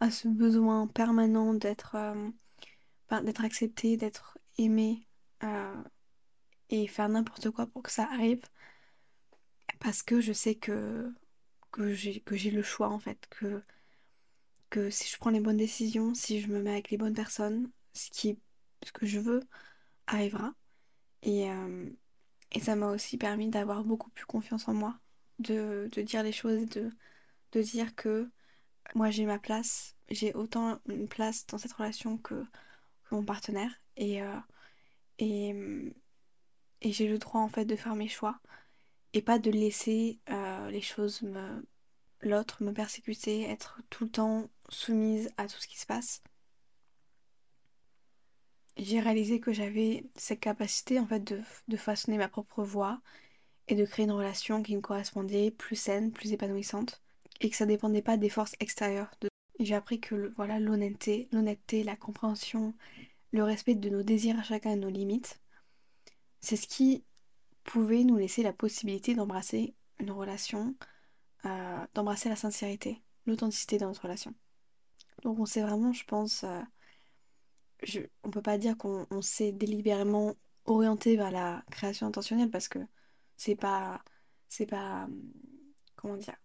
à 0.00 0.10
ce 0.10 0.28
besoin 0.28 0.86
permanent 0.88 1.54
d'être 1.54 1.94
euh, 1.96 2.30
d'être 3.22 3.44
accepté, 3.44 3.96
d'être 3.96 4.38
aimé 4.58 5.06
et 6.70 6.86
faire 6.86 7.08
n'importe 7.08 7.50
quoi 7.50 7.66
pour 7.66 7.82
que 7.82 7.90
ça 7.90 8.04
arrive. 8.04 8.42
Parce 9.80 10.02
que 10.02 10.20
je 10.20 10.32
sais 10.32 10.54
que, 10.54 11.12
que 11.72 11.92
j'ai 11.92 12.50
le 12.50 12.62
choix 12.62 12.88
en 12.88 12.98
fait, 12.98 13.26
que 13.30 13.62
que 14.70 14.90
si 14.90 15.08
je 15.08 15.18
prends 15.18 15.30
les 15.30 15.40
bonnes 15.40 15.58
décisions, 15.58 16.14
si 16.14 16.40
je 16.40 16.48
me 16.48 16.62
mets 16.62 16.72
avec 16.72 16.90
les 16.90 16.96
bonnes 16.96 17.14
personnes, 17.14 17.70
ce, 17.92 18.10
qui, 18.10 18.38
ce 18.84 18.90
que 18.92 19.06
je 19.06 19.20
veux 19.20 19.42
arrivera. 20.06 20.54
Et, 21.22 21.50
euh, 21.50 21.90
et 22.52 22.60
ça 22.60 22.76
m'a 22.76 22.88
aussi 22.88 23.18
permis 23.18 23.48
d'avoir 23.48 23.84
beaucoup 23.84 24.10
plus 24.10 24.26
confiance 24.26 24.68
en 24.68 24.74
moi, 24.74 24.98
de, 25.38 25.88
dire 26.02 26.22
les 26.22 26.32
choses, 26.32 26.66
de, 26.68 26.90
de 27.52 27.62
dire 27.62 27.94
que 27.94 28.30
moi 28.94 29.10
j'ai 29.10 29.26
ma 29.26 29.38
place, 29.38 29.96
j'ai 30.10 30.34
autant 30.34 30.78
une 30.88 31.08
place 31.08 31.46
dans 31.46 31.58
cette 31.58 31.72
relation 31.72 32.18
que, 32.18 32.44
mon 33.12 33.24
partenaire. 33.24 33.70
Et, 33.96 34.22
euh, 34.22 34.38
et, 35.18 35.54
et 36.80 36.92
j'ai 36.92 37.08
le 37.08 37.18
droit 37.18 37.40
en 37.40 37.48
fait 37.48 37.64
de 37.64 37.76
faire 37.76 37.94
mes 37.94 38.08
choix 38.08 38.40
et 39.12 39.22
pas 39.22 39.38
de 39.38 39.50
laisser 39.50 40.20
euh, 40.30 40.70
les 40.70 40.80
choses 40.80 41.22
l'autre 42.22 42.62
me 42.62 42.72
persécuter, 42.72 43.42
être 43.42 43.80
tout 43.90 44.04
le 44.04 44.10
temps 44.10 44.48
soumise 44.68 45.30
à 45.36 45.46
tout 45.46 45.60
ce 45.60 45.66
qui 45.66 45.78
se 45.78 45.86
passe. 45.86 46.22
J'ai 48.82 48.98
réalisé 48.98 49.38
que 49.38 49.52
j'avais 49.52 50.04
cette 50.16 50.40
capacité 50.40 50.98
en 50.98 51.06
fait 51.06 51.22
de, 51.68 51.76
façonner 51.76 52.18
ma 52.18 52.28
propre 52.28 52.64
voix 52.64 53.00
et 53.68 53.76
de 53.76 53.84
créer 53.84 54.06
une 54.06 54.10
relation 54.10 54.60
qui 54.60 54.74
me 54.74 54.80
correspondait, 54.80 55.52
plus 55.52 55.76
saine, 55.76 56.10
plus 56.10 56.32
épanouissante, 56.32 57.00
et 57.40 57.48
que 57.48 57.54
ça 57.54 57.64
dépendait 57.64 58.02
pas 58.02 58.16
des 58.16 58.28
forces 58.28 58.56
extérieures. 58.58 59.12
J'ai 59.60 59.76
appris 59.76 60.00
que 60.00 60.32
voilà 60.36 60.58
l'honnêteté, 60.58 61.28
l'honnêteté, 61.30 61.84
la 61.84 61.94
compréhension, 61.94 62.74
le 63.30 63.44
respect 63.44 63.76
de 63.76 63.88
nos 63.88 64.02
désirs 64.02 64.40
à 64.40 64.42
chacun 64.42 64.72
et 64.72 64.76
nos 64.76 64.90
limites, 64.90 65.38
c'est 66.40 66.56
ce 66.56 66.66
qui 66.66 67.04
pouvait 67.62 68.02
nous 68.02 68.16
laisser 68.16 68.42
la 68.42 68.52
possibilité 68.52 69.14
d'embrasser 69.14 69.76
une 70.00 70.10
relation, 70.10 70.74
euh, 71.44 71.86
d'embrasser 71.94 72.28
la 72.28 72.36
sincérité, 72.36 73.00
l'authenticité 73.26 73.78
dans 73.78 73.86
notre 73.86 74.02
relation. 74.02 74.34
Donc 75.22 75.38
on 75.38 75.46
s'est 75.46 75.62
vraiment, 75.62 75.92
je 75.92 76.04
pense, 76.04 76.42
euh, 76.42 76.60
je, 77.82 78.00
on 78.24 78.30
peut 78.30 78.42
pas 78.42 78.58
dire 78.58 78.76
qu'on 78.76 79.06
s'est 79.22 79.52
délibérément 79.52 80.34
orienté 80.66 81.16
vers 81.16 81.30
la 81.30 81.64
création 81.70 82.06
intentionnelle 82.06 82.50
parce 82.50 82.68
que 82.68 82.78
c'est 83.36 83.56
pas, 83.56 84.02
c'est 84.48 84.66
pas, 84.66 85.08
comment 85.96 86.16
dire, 86.16 86.36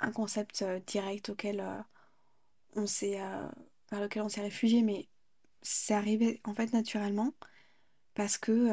un 0.00 0.12
concept 0.12 0.62
euh, 0.62 0.80
direct 0.86 1.30
auquel 1.30 1.60
euh, 1.60 1.80
on 2.76 2.86
s'est, 2.86 3.18
vers 3.90 4.00
lequel 4.00 4.22
on 4.22 4.28
s'est 4.28 4.42
réfugié, 4.42 4.82
mais 4.82 5.08
c'est 5.62 5.94
arrivé 5.94 6.40
en 6.44 6.54
fait 6.54 6.72
naturellement 6.72 7.32
parce 8.14 8.38
que 8.38 8.68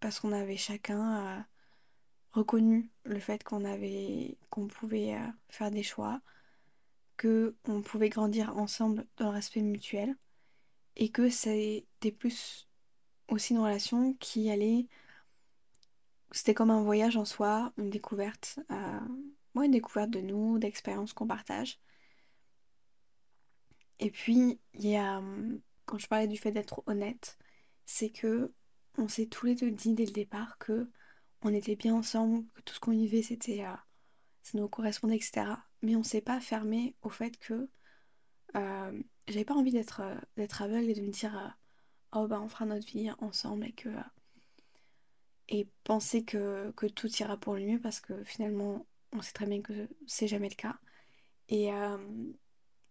parce 0.00 0.20
qu'on 0.20 0.32
avait 0.32 0.56
chacun 0.56 1.46
reconnu 2.32 2.90
le 3.04 3.18
fait 3.18 3.42
qu'on 3.44 3.64
avait 3.64 4.38
qu'on 4.50 4.68
pouvait 4.68 5.16
faire 5.48 5.70
des 5.70 5.82
choix 5.82 6.20
que 7.16 7.56
on 7.64 7.82
pouvait 7.82 8.08
grandir 8.08 8.56
ensemble 8.56 9.06
dans 9.16 9.26
le 9.26 9.32
respect 9.32 9.62
mutuel 9.62 10.16
et 10.96 11.10
que 11.10 11.28
c'était 11.28 12.12
plus 12.12 12.68
aussi 13.28 13.54
une 13.54 13.60
relation 13.60 14.14
qui 14.14 14.50
allait 14.50 14.86
c'était 16.32 16.54
comme 16.54 16.70
un 16.70 16.82
voyage 16.82 17.16
en 17.16 17.24
soi, 17.24 17.72
une 17.78 17.90
découverte, 17.90 18.58
euh... 18.70 19.00
une 19.62 19.70
découverte 19.70 20.10
de 20.10 20.20
nous, 20.20 20.58
d'expériences 20.58 21.12
qu'on 21.12 21.26
partage. 21.26 21.80
Et 23.98 24.10
puis, 24.10 24.60
il 24.74 24.86
y 24.86 24.96
a, 24.96 25.22
quand 25.86 25.98
je 25.98 26.06
parlais 26.06 26.26
du 26.28 26.36
fait 26.36 26.52
d'être 26.52 26.82
honnête, 26.86 27.38
c'est 27.86 28.10
que 28.10 28.52
on 28.98 29.08
s'est 29.08 29.26
tous 29.26 29.46
les 29.46 29.54
deux 29.54 29.70
dit 29.70 29.94
dès 29.94 30.06
le 30.06 30.12
départ 30.12 30.58
que 30.58 30.90
on 31.42 31.52
était 31.54 31.76
bien 31.76 31.94
ensemble, 31.94 32.46
que 32.54 32.62
tout 32.62 32.74
ce 32.74 32.80
qu'on 32.80 32.92
vivait 32.92 33.22
c'était 33.22 33.64
euh, 33.64 33.74
ça 34.42 34.58
nous 34.58 34.68
correspondait, 34.68 35.16
etc. 35.16 35.46
Mais 35.82 35.96
on 35.96 36.02
s'est 36.02 36.20
pas 36.20 36.40
fermé 36.40 36.96
au 37.02 37.10
fait 37.10 37.38
que 37.38 37.68
euh, 38.54 39.02
j'avais 39.28 39.44
pas 39.44 39.54
envie 39.54 39.72
d'être 39.72 40.00
euh, 40.00 40.14
d'être 40.36 40.62
aveugle 40.62 40.90
et 40.90 40.94
de 40.94 41.02
me 41.02 41.10
dire 41.10 41.36
euh, 41.36 41.48
oh 42.12 42.26
bah 42.26 42.40
on 42.40 42.48
fera 42.48 42.66
notre 42.66 42.86
vie 42.86 43.10
ensemble 43.20 43.66
et 43.66 43.72
que 43.72 43.88
et 45.48 45.68
penser 45.84 46.24
que, 46.24 46.72
que, 46.72 46.86
tout 46.86 47.08
ira 47.20 47.36
pour 47.36 47.54
le 47.54 47.64
mieux 47.64 47.80
parce 47.80 48.00
que 48.00 48.24
finalement 48.24 48.86
on 49.12 49.22
sait 49.22 49.32
très 49.32 49.46
bien 49.46 49.62
que 49.62 49.88
c'est 50.06 50.26
jamais 50.26 50.48
le 50.48 50.56
cas 50.56 50.76
et, 51.48 51.68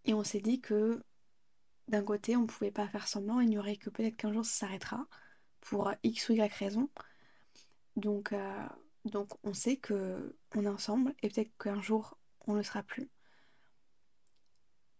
et 0.05 0.13
on 0.13 0.23
s'est 0.23 0.39
dit 0.39 0.61
que 0.61 1.03
d'un 1.89 2.03
côté 2.03 2.37
on 2.37 2.47
pouvait 2.47 2.71
pas 2.71 2.87
faire 2.87 3.07
semblant 3.09 3.45
aurait 3.57 3.75
que 3.75 3.89
peut-être 3.89 4.15
qu'un 4.15 4.31
jour 4.31 4.45
ça 4.45 4.67
s'arrêtera 4.67 5.05
pour 5.59 5.91
x 6.03 6.29
ou 6.29 6.33
y 6.33 6.47
raison 6.53 6.89
donc 7.97 8.33
donc 9.05 9.29
on 9.43 9.53
sait 9.53 9.77
que 9.77 10.35
on 10.55 10.63
est 10.63 10.69
ensemble 10.69 11.13
et 11.21 11.29
peut-être 11.29 11.51
qu'un 11.57 11.81
jour 11.81 12.17
on 12.47 12.53
ne 12.53 12.57
le 12.57 12.63
sera 12.63 12.83
plus. 12.83 13.09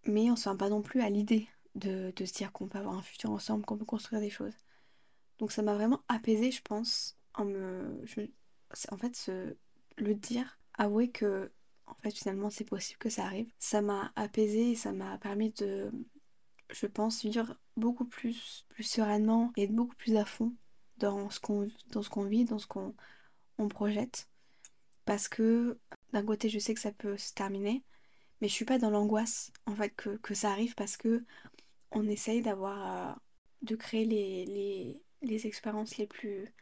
Mais 0.06 0.30
on 0.30 0.34
ne 0.34 0.38
se 0.38 0.50
pas 0.50 0.70
non 0.70 0.82
plus 0.82 1.02
à 1.02 1.10
l'idée 1.10 1.48
de, 1.76 2.12
se 2.18 2.34
dire 2.34 2.52
qu'on 2.52 2.68
peut 2.68 2.78
avoir 2.78 2.96
un 2.96 3.02
futur 3.02 3.32
ensemble, 3.32 3.66
qu'on 3.66 3.78
peut 3.78 3.86
construire 3.86 4.22
des 4.22 4.30
choses. 4.30 4.54
Donc 5.40 5.52
ça 5.52 5.62
m'a 5.62 5.74
vraiment 5.74 6.02
apaisée, 6.08 6.52
je 6.52 6.62
pense, 6.62 7.18
en 7.34 7.46
me. 7.46 8.02
en 8.92 8.98
fait, 8.98 9.32
le 9.98 10.16
dire, 10.16 10.60
avouer 10.76 11.10
que 11.10 11.52
en 11.88 11.94
fait 11.96 12.12
finalement 12.12 12.50
c'est 12.50 12.66
possible 12.66 12.98
que 12.98 13.10
ça 13.10 13.26
arrive, 13.26 13.52
ça 13.60 13.82
m'a 13.82 14.12
apaisée 14.16 14.72
et 14.72 14.76
ça 14.76 14.92
m'a 14.92 15.18
permis 15.18 15.52
de, 15.52 15.92
je 16.72 16.88
pense, 16.88 17.22
vivre 17.22 17.56
beaucoup 17.78 18.06
plus, 18.06 18.66
plus 18.70 18.84
sereinement 18.84 19.52
et 19.56 19.64
être 19.64 19.76
beaucoup 19.76 19.96
plus 19.96 20.16
à 20.18 20.26
fond 20.26 20.54
dans 20.98 21.30
ce 21.30 21.40
qu'on 21.40 21.62
vit, 22.24 22.46
dans 22.46 22.60
ce 22.60 22.68
qu'on 22.68 22.96
on 23.58 23.68
projette. 23.68 24.30
Parce 25.06 25.28
que 25.28 25.80
d'un 26.14 26.26
côté, 26.26 26.50
je 26.50 26.60
sais 26.60 26.74
que 26.74 26.80
ça 26.80 26.92
peut 26.92 27.18
se 27.18 27.34
terminer, 27.34 27.84
mais 28.42 28.48
je 28.48 28.54
suis 28.54 28.66
pas 28.66 28.80
dans 28.80 28.90
l'angoisse 28.90 29.52
en 29.66 29.76
fait 29.76 29.90
que, 29.92 30.34
ça 30.34 30.52
arrive 30.52 30.76
parce 30.76 30.98
que 30.98 31.24
on 31.92 32.08
essaye 32.08 32.42
d'avoir, 32.42 33.12
euh, 33.12 33.14
de 33.62 33.76
créer 33.76 34.06
les, 34.06 35.02
les, 35.22 35.48
expériences 35.48 35.98
les 35.98 36.08
plus, 36.08 36.54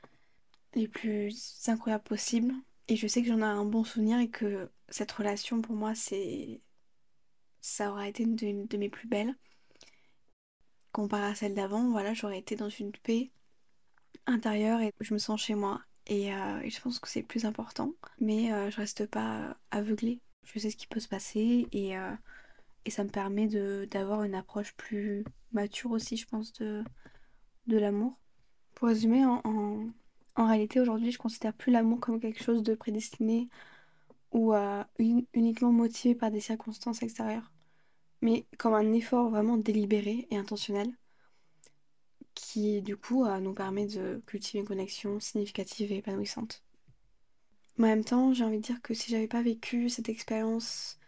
les 0.75 0.87
plus 0.87 1.59
incroyables 1.67 2.03
possibles 2.03 2.53
Et 2.87 2.95
je 2.95 3.07
sais 3.07 3.21
que 3.21 3.27
j'en 3.27 3.39
ai 3.39 3.43
un 3.43 3.65
bon 3.65 3.83
souvenir 3.83 4.19
et 4.19 4.29
que 4.29 4.69
cette 4.89 5.11
relation 5.11 5.61
pour 5.61 5.75
moi 5.75 5.95
c'est 5.95 6.61
ça 7.63 7.91
aura 7.91 8.07
été 8.07 8.23
une 8.23 8.35
de, 8.35 8.77
mes 8.77 8.89
plus 8.89 9.07
belles. 9.07 9.35
Comparé 10.91 11.25
à 11.25 11.35
celle 11.35 11.55
d'avant, 11.55 11.89
voilà, 11.89 12.13
j'aurais 12.13 12.39
été 12.39 12.55
dans 12.55 12.69
une 12.69 12.91
paix 12.91 13.31
intérieure 14.27 14.81
et 14.81 14.93
je 14.99 15.13
me 15.13 15.19
sens 15.19 15.41
chez 15.41 15.55
moi. 15.55 15.81
Et, 16.07 16.33
euh, 16.33 16.69
je 16.69 16.81
pense 16.81 16.99
que 16.99 17.07
c'est 17.07 17.23
plus 17.23 17.45
important. 17.45 17.93
Mais 18.19 18.53
euh, 18.53 18.69
je 18.69 18.77
reste 18.77 19.07
pas 19.07 19.57
aveuglée. 19.71 20.21
Je 20.43 20.59
sais 20.59 20.69
ce 20.69 20.77
qui 20.77 20.87
peut 20.87 20.99
se 20.99 21.07
passer 21.07 21.67
et, 21.71 21.97
euh, 21.97 22.11
et 22.85 22.91
ça 22.91 23.03
me 23.03 23.09
permet 23.09 23.47
d'avoir 23.87 24.23
une 24.23 24.35
approche 24.35 24.73
plus 24.75 25.23
mature 25.51 25.91
aussi, 25.91 26.17
je 26.17 26.27
pense, 26.27 26.53
de, 26.53 26.83
de 27.67 27.77
l'amour. 27.77 28.17
Pour 28.75 28.87
résumer, 28.89 29.25
en, 29.25 29.41
en, 30.35 30.47
réalité, 30.47 30.79
aujourd'hui, 30.79 31.11
je 31.11 31.17
considère 31.17 31.53
plus 31.53 31.71
l'amour 31.71 31.99
comme 31.99 32.19
quelque 32.19 32.43
chose 32.43 32.63
de 32.63 32.75
prédestiné 32.75 33.49
ou 34.31 34.53
uniquement 35.33 35.71
motivé 35.71 36.15
par 36.15 36.31
des 36.31 36.39
circonstances 36.39 37.03
extérieures, 37.03 37.51
mais 38.21 38.47
comme 38.57 38.73
un 38.73 38.91
effort 38.93 39.29
vraiment 39.29 39.57
délibéré 39.57 40.27
et 40.31 40.37
intentionnel 40.37 40.91
qui 42.33 42.81
du 42.81 42.97
coup 42.97 43.25
nous 43.41 43.53
permet 43.53 43.87
de 43.87 44.21
cultiver 44.25 44.59
une 44.59 44.67
connexion 44.67 45.19
significative 45.19 45.91
et 45.91 45.97
épanouissante. 45.97 46.63
Mais 47.77 47.87
en 47.87 47.95
même 47.95 48.03
temps, 48.03 48.33
j'ai 48.33 48.43
envie 48.43 48.57
de 48.57 48.63
dire 48.63 48.81
que 48.81 48.93
si 48.93 49.11
j'avais 49.11 49.27
pas 49.27 49.41
vécu 49.41 49.89
cette 49.89 50.09
expérience 50.09 50.99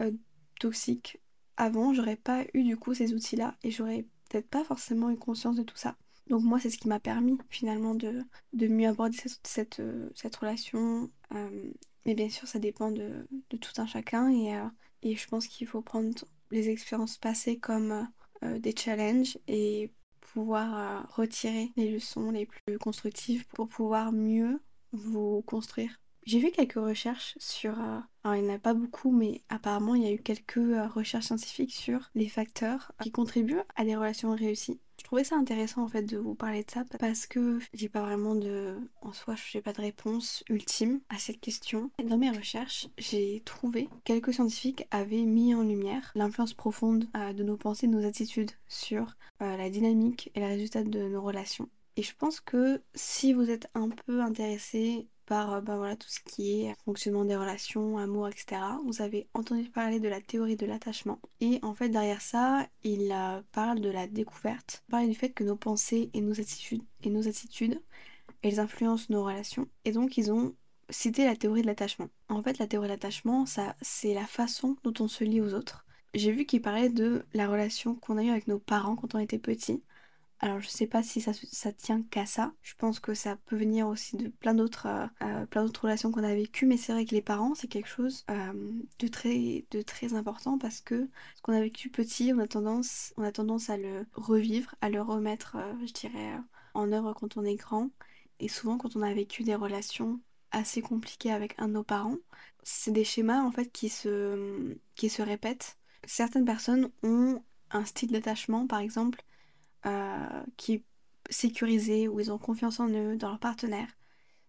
euh, 0.00 0.12
toxique 0.60 1.20
avant, 1.56 1.94
j'aurais 1.94 2.16
pas 2.16 2.44
eu 2.54 2.62
du 2.64 2.76
coup 2.76 2.94
ces 2.94 3.14
outils-là 3.14 3.56
et 3.62 3.70
j'aurais 3.70 4.06
peut-être 4.28 4.48
pas 4.48 4.64
forcément 4.64 5.10
eu 5.10 5.16
conscience 5.16 5.56
de 5.56 5.62
tout 5.62 5.76
ça. 5.76 5.96
Donc 6.28 6.42
moi, 6.42 6.60
c'est 6.60 6.70
ce 6.70 6.78
qui 6.78 6.88
m'a 6.88 7.00
permis 7.00 7.38
finalement 7.48 7.94
de, 7.94 8.22
mieux 8.52 8.88
aborder 8.88 9.16
cette, 9.42 9.80
euh, 9.80 10.10
relation. 10.40 11.10
Euh, 11.34 11.72
mais 12.06 12.14
bien 12.14 12.28
sûr, 12.28 12.46
ça 12.46 12.58
dépend 12.58 12.90
de, 12.90 13.26
tout 13.48 13.80
un 13.80 13.86
chacun 13.86 14.30
et, 14.30 14.54
et 15.02 15.16
je 15.16 15.26
pense 15.26 15.46
qu'il 15.46 15.66
faut 15.66 15.82
prendre 15.82 16.24
les 16.50 16.68
expériences 16.68 17.18
passées 17.18 17.58
comme 17.58 18.08
des 18.42 18.74
challenges 18.74 19.38
et 19.48 19.92
pouvoir 20.20 21.06
retirer 21.10 21.72
les 21.76 21.90
leçons 21.90 22.30
les 22.30 22.46
plus 22.46 22.78
constructives 22.78 23.46
pour 23.48 23.68
pouvoir 23.68 24.12
mieux 24.12 24.60
vous 24.92 25.42
construire. 25.42 26.00
J'ai 26.24 26.40
fait 26.40 26.50
quelques 26.50 26.74
recherches 26.74 27.34
sur... 27.38 27.78
Euh, 27.80 27.98
alors 28.22 28.36
il 28.36 28.44
n'y 28.44 28.50
en 28.50 28.54
a 28.54 28.58
pas 28.58 28.74
beaucoup, 28.74 29.10
mais 29.10 29.42
apparemment 29.48 29.94
il 29.94 30.02
y 30.02 30.06
a 30.06 30.12
eu 30.12 30.20
quelques 30.20 30.58
euh, 30.58 30.86
recherches 30.86 31.26
scientifiques 31.26 31.72
sur 31.72 32.10
les 32.14 32.28
facteurs 32.28 32.92
qui 33.02 33.10
contribuent 33.10 33.62
à 33.76 33.84
des 33.84 33.96
relations 33.96 34.34
réussies. 34.34 34.80
Je 34.98 35.04
trouvais 35.04 35.24
ça 35.24 35.36
intéressant 35.36 35.82
en 35.82 35.88
fait 35.88 36.02
de 36.02 36.18
vous 36.18 36.34
parler 36.34 36.62
de 36.62 36.70
ça 36.70 36.84
parce 36.98 37.26
que 37.26 37.58
j'ai 37.72 37.88
pas 37.88 38.02
vraiment 38.02 38.34
de. 38.34 38.76
En 39.00 39.14
soi, 39.14 39.34
j'ai 39.50 39.62
pas 39.62 39.72
de 39.72 39.80
réponse 39.80 40.44
ultime 40.50 41.00
à 41.08 41.18
cette 41.18 41.40
question. 41.40 41.90
Dans 42.04 42.18
mes 42.18 42.30
recherches, 42.30 42.88
j'ai 42.98 43.40
trouvé 43.46 43.86
que 43.86 43.90
quelques 44.04 44.34
scientifiques 44.34 44.86
avaient 44.90 45.22
mis 45.22 45.54
en 45.54 45.62
lumière 45.62 46.12
l'influence 46.14 46.52
profonde 46.52 47.08
de 47.14 47.42
nos 47.42 47.56
pensées, 47.56 47.86
de 47.86 47.92
nos 47.92 48.06
attitudes 48.06 48.50
sur 48.68 49.16
la 49.40 49.70
dynamique 49.70 50.30
et 50.34 50.40
les 50.40 50.46
résultats 50.46 50.84
de 50.84 51.08
nos 51.08 51.22
relations. 51.22 51.70
Et 51.96 52.02
je 52.02 52.14
pense 52.16 52.40
que 52.40 52.82
si 52.94 53.32
vous 53.32 53.50
êtes 53.50 53.68
un 53.74 53.88
peu 53.88 54.20
intéressé 54.20 55.08
par 55.30 55.62
voilà, 55.62 55.94
tout 55.94 56.08
ce 56.08 56.18
qui 56.18 56.62
est 56.62 56.74
fonctionnement 56.84 57.24
des 57.24 57.36
relations, 57.36 57.98
amour, 57.98 58.26
etc. 58.26 58.60
Vous 58.84 59.00
avez 59.00 59.28
entendu 59.32 59.70
parler 59.70 60.00
de 60.00 60.08
la 60.08 60.20
théorie 60.20 60.56
de 60.56 60.66
l'attachement. 60.66 61.20
Et 61.40 61.60
en 61.62 61.72
fait, 61.72 61.88
derrière 61.88 62.20
ça, 62.20 62.66
il 62.82 63.14
parle 63.52 63.80
de 63.80 63.90
la 63.90 64.08
découverte. 64.08 64.82
Il 64.88 64.90
parle 64.90 65.06
du 65.06 65.14
fait 65.14 65.30
que 65.30 65.44
nos 65.44 65.54
pensées 65.54 66.10
et 66.14 66.20
nos 66.20 66.40
attitudes, 66.40 66.82
et 67.04 67.10
nos 67.10 67.28
attitudes 67.28 67.80
elles 68.42 68.58
influencent 68.58 69.06
nos 69.10 69.24
relations. 69.24 69.68
Et 69.84 69.92
donc, 69.92 70.16
ils 70.16 70.32
ont 70.32 70.56
cité 70.88 71.24
la 71.26 71.36
théorie 71.36 71.62
de 71.62 71.68
l'attachement. 71.68 72.08
En 72.28 72.42
fait, 72.42 72.58
la 72.58 72.66
théorie 72.66 72.88
de 72.88 72.92
l'attachement, 72.92 73.46
ça, 73.46 73.76
c'est 73.82 74.14
la 74.14 74.26
façon 74.26 74.76
dont 74.82 74.94
on 74.98 75.08
se 75.08 75.22
lie 75.22 75.40
aux 75.40 75.54
autres. 75.54 75.86
J'ai 76.14 76.32
vu 76.32 76.44
qu'il 76.44 76.62
parlait 76.62 76.88
de 76.88 77.24
la 77.34 77.46
relation 77.46 77.94
qu'on 77.94 78.18
a 78.18 78.24
eue 78.24 78.30
avec 78.30 78.48
nos 78.48 78.58
parents 78.58 78.96
quand 78.96 79.14
on 79.14 79.20
était 79.20 79.38
petit. 79.38 79.84
Alors 80.42 80.60
je 80.60 80.68
sais 80.68 80.86
pas 80.86 81.02
si 81.02 81.20
ça, 81.20 81.72
tient 81.72 82.02
qu'à 82.02 82.24
ça. 82.24 82.52
Je 82.62 82.74
pense 82.74 82.98
que 82.98 83.12
ça 83.12 83.36
peut 83.36 83.56
venir 83.56 83.86
aussi 83.86 84.16
de 84.16 84.28
plein 84.28 84.54
d'autres 84.54 84.86
euh, 84.86 85.06
euh, 85.22 85.44
plein 85.46 85.64
d'autres 85.64 85.82
relations 85.82 86.10
qu'on 86.10 86.24
a 86.24 86.34
vécues. 86.34 86.64
Mais 86.64 86.78
c'est 86.78 86.92
vrai 86.92 87.04
que 87.04 87.14
les 87.14 87.20
parents, 87.20 87.54
c'est 87.54 87.68
quelque 87.68 87.88
chose 87.88 88.24
euh, 88.30 88.72
de, 89.00 89.08
très, 89.82 90.14
important 90.14 90.56
parce 90.58 90.80
que 90.80 91.08
ce 91.36 91.42
qu'on 91.42 91.52
a 91.52 91.60
vécu 91.60 91.90
petit, 91.90 92.32
on 92.34 92.38
a 92.38 92.46
tendance, 92.46 93.12
à 93.68 93.76
le 93.76 94.06
revivre, 94.14 94.74
à 94.80 94.88
le 94.88 95.02
remettre, 95.02 95.58
je 95.84 95.92
dirais, 95.92 96.32
en 96.74 96.90
œuvre 96.90 97.12
quand 97.12 97.36
on 97.36 97.44
est 97.44 97.56
grand. 97.56 97.90
Et 98.40 98.48
souvent 98.48 98.78
quand 98.78 98.96
on 98.96 99.02
a 99.02 99.12
vécu 99.12 99.42
des 99.42 99.54
relations 99.54 100.20
assez 100.52 100.80
compliquées 100.80 101.32
avec 101.32 101.54
un 101.58 101.68
de 101.68 101.74
nos 101.74 101.84
parents, 101.84 102.16
c'est 102.62 102.92
des 102.92 103.04
schémas 103.04 103.42
en 103.42 103.52
fait 103.52 103.70
qui 103.70 103.90
se 103.90 105.22
répètent. 105.22 105.76
Certaines 106.06 106.46
personnes 106.46 106.90
ont 107.02 107.42
un 107.70 107.84
style 107.84 108.10
d'attachement 108.12 108.66
par 108.66 108.80
exemple 108.80 109.22
euh, 109.86 110.42
qui 110.56 110.74
est 110.74 110.84
sécurisé, 111.30 112.08
où 112.08 112.20
ils 112.20 112.32
ont 112.32 112.38
confiance 112.38 112.80
en 112.80 112.88
eux, 112.88 113.16
dans 113.16 113.28
leur 113.28 113.38
partenaire. 113.38 113.88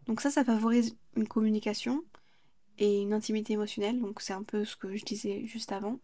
Donc 0.07 0.21
ça, 0.21 0.31
ça 0.31 0.43
favorise 0.43 0.97
une 1.15 1.27
communication 1.27 2.03
et 2.77 3.01
une 3.01 3.13
intimité 3.13 3.53
émotionnelle, 3.53 3.99
donc 3.99 4.21
c'est 4.21 4.33
un 4.33 4.43
peu 4.43 4.65
ce 4.65 4.75
que 4.75 4.95
je 4.95 5.05
disais 5.05 5.45
juste 5.45 5.71
avant. 5.71 5.99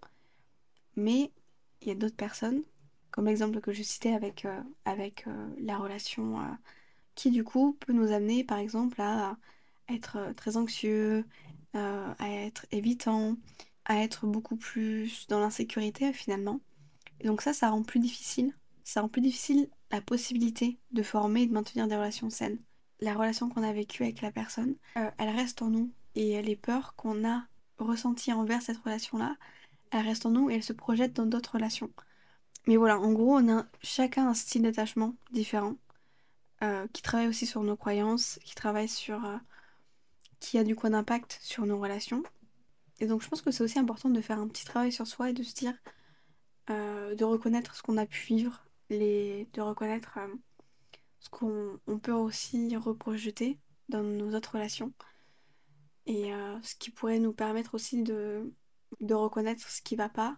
Mais 0.95 1.31
il 1.81 1.87
y 1.87 1.91
a 1.91 1.95
d'autres 1.95 2.15
personnes, 2.15 2.63
comme 3.11 3.25
l'exemple 3.25 3.59
que 3.61 3.73
je 3.73 3.83
citais 3.83 4.13
avec, 4.13 4.45
euh, 4.45 4.61
avec 4.85 5.25
euh, 5.27 5.47
la 5.59 5.77
relation, 5.77 6.39
qui 7.15 7.31
du 7.31 7.43
coup 7.43 7.75
peut 7.79 7.93
nous 7.93 8.11
amener 8.11 8.43
par 8.43 8.59
exemple 8.59 9.01
à 9.01 9.37
être 9.89 10.33
très 10.35 10.57
anxieux, 10.57 11.25
à 11.73 12.29
être 12.29 12.65
évitant, 12.71 13.37
à 13.85 13.97
être 14.03 14.25
beaucoup 14.27 14.57
plus 14.57 15.27
dans 15.27 15.39
l'insécurité 15.39 16.13
finalement. 16.13 16.59
Donc 17.23 17.41
ça, 17.41 17.53
ça 17.53 17.69
rend 17.69 17.83
plus 17.83 17.99
difficile 17.99 18.53
ça 18.87 19.01
rend 19.01 19.09
plus 19.09 19.21
difficile 19.21 19.69
la 19.91 19.99
possibilité 19.99 20.79
de 20.91 21.03
former 21.03 21.41
et 21.41 21.47
de 21.47 21.51
maintenir 21.51 21.89
des 21.89 21.97
relations 21.97 22.29
saines. 22.29 22.57
La 23.01 23.13
relation 23.15 23.49
qu'on 23.49 23.63
a 23.63 23.73
vécue 23.73 24.03
avec 24.03 24.21
la 24.21 24.31
personne, 24.31 24.77
euh, 24.95 25.11
elle 25.17 25.35
reste 25.35 25.61
en 25.61 25.69
nous 25.69 25.91
et 26.15 26.41
les 26.41 26.55
peurs 26.55 26.95
qu'on 26.95 27.27
a 27.27 27.43
ressenties 27.79 28.31
envers 28.31 28.61
cette 28.61 28.77
relation-là, 28.77 29.35
elle 29.91 30.05
reste 30.05 30.25
en 30.25 30.29
nous 30.29 30.49
et 30.49 30.55
elle 30.55 30.63
se 30.63 30.71
projette 30.71 31.11
dans 31.11 31.25
d'autres 31.25 31.55
relations. 31.55 31.91
Mais 32.65 32.77
voilà, 32.77 32.97
en 32.97 33.11
gros, 33.11 33.37
on 33.37 33.57
a 33.57 33.65
chacun 33.81 34.29
un 34.29 34.33
style 34.33 34.61
d'attachement 34.61 35.15
différent 35.31 35.75
euh, 36.63 36.87
qui 36.93 37.01
travaille 37.01 37.27
aussi 37.27 37.45
sur 37.45 37.63
nos 37.63 37.75
croyances, 37.75 38.39
qui 38.45 38.55
travaille 38.55 38.89
sur. 38.89 39.25
Euh, 39.25 39.37
qui 40.39 40.57
a 40.59 40.63
du 40.63 40.75
coup 40.77 40.87
un 40.87 40.93
impact 40.93 41.39
sur 41.41 41.65
nos 41.65 41.77
relations. 41.77 42.23
Et 43.01 43.07
donc, 43.07 43.21
je 43.21 43.27
pense 43.27 43.41
que 43.41 43.51
c'est 43.51 43.63
aussi 43.63 43.79
important 43.79 44.09
de 44.09 44.21
faire 44.21 44.39
un 44.39 44.47
petit 44.47 44.65
travail 44.65 44.93
sur 44.93 45.07
soi 45.07 45.29
et 45.31 45.33
de 45.33 45.43
se 45.43 45.53
dire. 45.53 45.73
de 46.69 47.23
reconnaître 47.23 47.75
ce 47.75 47.81
qu'on 47.81 47.97
a 47.97 48.05
pu 48.05 48.25
vivre 48.27 48.66
de 48.89 49.61
reconnaître 49.61 50.17
euh, 50.17 50.33
ce 51.19 51.29
qu'on 51.29 51.99
peut 51.99 52.13
aussi 52.13 52.75
reprojeter 52.77 53.59
dans 53.89 54.03
nos 54.03 54.35
autres 54.35 54.53
relations 54.53 54.93
et 56.05 56.33
euh, 56.33 56.61
ce 56.61 56.75
qui 56.75 56.89
pourrait 56.89 57.19
nous 57.19 57.33
permettre 57.33 57.75
aussi 57.75 58.01
de, 58.03 58.53
de 59.01 59.13
reconnaître 59.13 59.67
ce 59.69 59.81
qui 59.81 59.95
va 59.95 60.09
pas, 60.09 60.37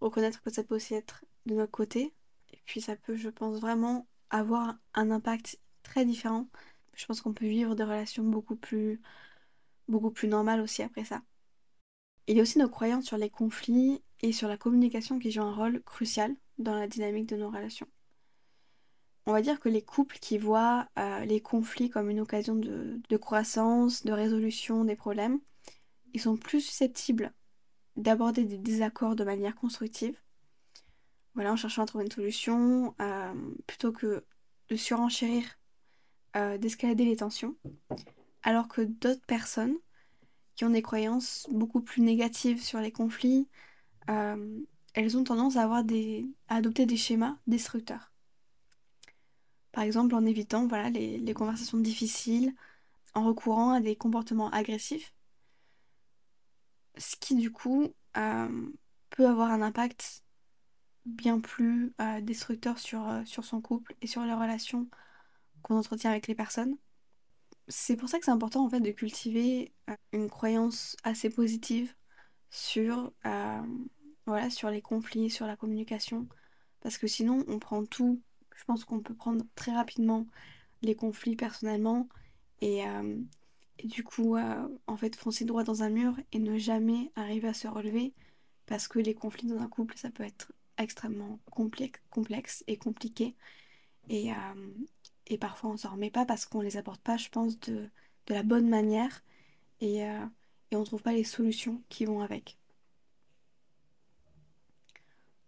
reconnaître 0.00 0.42
que 0.42 0.50
ça 0.50 0.62
peut 0.62 0.76
aussi 0.76 0.94
être 0.94 1.24
de 1.46 1.54
notre 1.54 1.72
côté 1.72 2.14
et 2.52 2.58
puis 2.64 2.80
ça 2.80 2.96
peut 2.96 3.16
je 3.16 3.28
pense 3.28 3.58
vraiment 3.60 4.06
avoir 4.30 4.76
un 4.94 5.10
impact 5.10 5.58
très 5.82 6.04
différent. 6.04 6.48
Je 6.94 7.06
pense 7.06 7.20
qu'on 7.20 7.32
peut 7.32 7.46
vivre 7.46 7.74
des 7.74 7.84
relations 7.84 8.24
beaucoup 8.24 8.56
plus 8.56 9.00
beaucoup 9.88 10.10
plus 10.10 10.28
normales 10.28 10.60
aussi 10.60 10.82
après 10.82 11.04
ça. 11.04 11.22
Il 12.26 12.36
y 12.36 12.40
a 12.40 12.42
aussi 12.42 12.58
nos 12.58 12.68
croyances 12.68 13.06
sur 13.06 13.16
les 13.16 13.30
conflits 13.30 14.02
et 14.20 14.32
sur 14.32 14.48
la 14.48 14.58
communication 14.58 15.18
qui 15.18 15.30
jouent 15.32 15.42
un 15.42 15.54
rôle 15.54 15.82
crucial 15.82 16.36
dans 16.58 16.74
la 16.74 16.88
dynamique 16.88 17.28
de 17.28 17.36
nos 17.36 17.48
relations. 17.48 17.88
On 19.26 19.32
va 19.32 19.42
dire 19.42 19.60
que 19.60 19.68
les 19.68 19.82
couples 19.82 20.18
qui 20.18 20.38
voient 20.38 20.88
euh, 20.98 21.24
les 21.26 21.40
conflits 21.40 21.90
comme 21.90 22.08
une 22.08 22.20
occasion 22.20 22.54
de, 22.54 23.16
croissance, 23.18 24.02
de 24.02 24.12
résolution 24.12 24.84
des 24.84 24.96
problèmes, 24.96 25.38
ils 26.14 26.20
sont 26.20 26.38
plus 26.38 26.62
susceptibles 26.62 27.34
d'aborder 27.96 28.44
des 28.44 28.56
désaccords 28.56 29.16
de 29.16 29.24
manière 29.24 29.54
constructive. 29.54 30.18
Voilà, 31.34 31.52
en 31.52 31.56
cherchant 31.56 31.82
à 31.82 31.86
trouver 31.86 32.04
une 32.04 32.10
solution, 32.10 32.94
euh, 33.02 33.34
plutôt 33.66 33.92
que 33.92 34.24
de 34.70 34.76
surenchérir, 34.76 35.44
euh, 36.36 36.56
d'escalader 36.56 37.04
les 37.04 37.16
tensions. 37.16 37.54
Alors 38.42 38.66
que 38.66 38.80
d'autres 38.80 39.26
personnes 39.26 39.76
qui 40.54 40.64
ont 40.64 40.70
des 40.70 40.82
croyances 40.82 41.46
beaucoup 41.50 41.82
plus 41.82 42.00
négatives 42.00 42.62
sur 42.62 42.80
les 42.80 42.92
conflits, 42.92 43.46
elles 44.94 45.16
ont 45.16 45.24
tendance 45.24 45.56
à, 45.56 45.62
avoir 45.62 45.84
des, 45.84 46.26
à 46.48 46.56
adopter 46.56 46.86
des 46.86 46.96
schémas 46.96 47.36
destructeurs. 47.46 48.12
Par 49.72 49.84
exemple 49.84 50.14
en 50.14 50.24
évitant 50.24 50.66
voilà, 50.66 50.90
les, 50.90 51.34
conversations 51.34 51.78
difficiles, 51.78 52.54
en 53.14 53.24
recourant 53.24 53.72
à 53.72 53.80
des 53.80 53.96
comportements 53.96 54.50
agressifs, 54.50 55.14
ce 56.96 57.16
qui 57.16 57.34
du 57.36 57.52
coup 57.52 57.88
euh, 58.16 58.70
peut 59.10 59.26
avoir 59.26 59.50
un 59.50 59.62
impact 59.62 60.24
bien 61.06 61.40
plus 61.40 61.94
euh, 62.00 62.20
destructeur 62.20 62.78
sur, 62.78 63.08
euh, 63.08 63.24
sur 63.24 63.44
son 63.44 63.60
couple 63.60 63.94
et 64.02 64.06
sur 64.06 64.22
les 64.22 64.34
relations 64.34 64.88
qu'on 65.62 65.78
entretient 65.78 66.10
avec 66.10 66.26
les 66.26 66.34
personnes. 66.34 66.76
C'est 67.68 67.96
pour 67.96 68.08
ça 68.08 68.18
que 68.18 68.24
c'est 68.24 68.30
important 68.30 68.64
en 68.64 68.70
fait 68.70 68.80
de 68.80 68.90
cultiver 68.90 69.72
une 70.12 70.28
croyance 70.28 70.96
assez 71.04 71.30
positive 71.30 71.94
sur, 72.50 73.12
sur 74.50 74.70
les 74.70 74.82
conflits, 74.82 75.30
sur 75.30 75.46
la 75.46 75.56
communication. 75.56 76.26
Parce 76.80 76.98
que 76.98 77.06
sinon 77.06 77.44
on 77.48 77.58
prend 77.58 77.84
tout. 77.84 78.20
Je 78.56 78.64
pense 78.64 78.84
qu'on 78.84 79.00
peut 79.00 79.14
prendre 79.14 79.44
très 79.54 79.72
rapidement 79.72 80.26
les 80.82 80.94
conflits 80.94 81.36
personnellement 81.36 82.08
et, 82.60 82.86
euh, 82.86 83.16
du 83.84 84.02
coup 84.04 84.36
en 84.86 84.96
fait 84.96 85.14
foncer 85.16 85.44
droit 85.44 85.64
dans 85.64 85.82
un 85.82 85.90
mur 85.90 86.14
et 86.32 86.38
ne 86.40 86.58
jamais 86.58 87.12
arriver 87.14 87.48
à 87.48 87.54
se 87.54 87.68
relever 87.68 88.12
parce 88.66 88.88
que 88.88 88.98
les 88.98 89.14
conflits 89.14 89.46
dans 89.46 89.60
un 89.60 89.68
couple 89.68 89.96
ça 89.96 90.10
peut 90.10 90.24
être 90.24 90.52
extrêmement 90.78 91.38
complexe 91.50 92.64
et 92.66 92.76
compliqué. 92.76 93.36
Et, 94.08 94.32
et 95.28 95.38
parfois 95.38 95.70
on 95.70 95.76
s'en 95.76 95.92
remet 95.92 96.10
pas 96.10 96.24
parce 96.26 96.46
qu'on 96.46 96.60
les 96.60 96.76
apporte 96.76 97.00
pas, 97.02 97.16
je 97.16 97.28
pense, 97.28 97.58
de, 97.60 97.90
la 98.28 98.42
bonne 98.42 98.68
manière 98.68 99.22
et, 99.80 100.04
euh, 100.04 100.26
et 100.70 100.76
on 100.76 100.84
trouve 100.84 101.02
pas 101.02 101.12
les 101.12 101.24
solutions 101.24 101.82
qui 101.88 102.04
vont 102.04 102.20
avec. 102.20 102.57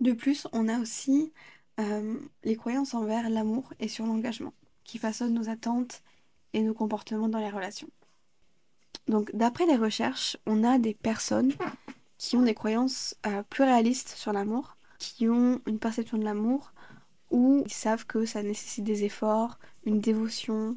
De 0.01 0.13
plus, 0.13 0.47
on 0.53 0.69
a 0.69 0.79
aussi 0.79 1.33
euh, 1.79 2.19
les 2.45 2.57
croyances 2.57 2.95
envers 2.95 3.29
l'amour 3.29 3.73
et 3.81 3.89
sur 3.89 4.07
l'engagement 4.07 4.55
qui 4.85 4.99
façonnent 4.99 5.35
nos 5.35 5.49
attentes 5.49 6.03
et 6.53 6.63
nos 6.63 6.75
comportements 6.75 7.29
dans 7.29 7.39
les 7.39 7.51
relations. 7.51 7.89
Donc 9.09 9.31
d'après 9.35 9.67
les 9.67 9.77
recherches, 9.77 10.37
on 10.47 10.65
a 10.65 10.79
des 10.79 10.95
personnes 10.95 11.53
qui 12.19 12.37
ont 12.37 12.43
des 12.43 12.55
croyances 12.55 13.17
euh, 13.27 13.43
plus 13.49 13.65
réalistes 13.65 14.09
sur 14.09 14.33
l'amour, 14.33 14.77
qui 14.99 15.29
ont 15.29 15.61
une 15.67 15.79
perception 15.79 16.19
de 16.19 16.25
l'amour 16.25 16.73
où 17.31 17.63
ils 17.65 17.73
savent 17.73 18.07
que 18.07 18.25
ça 18.25 18.43
nécessite 18.43 18.85
des 18.85 19.05
efforts, 19.05 19.59
une 19.85 20.01
dévotion. 20.01 20.77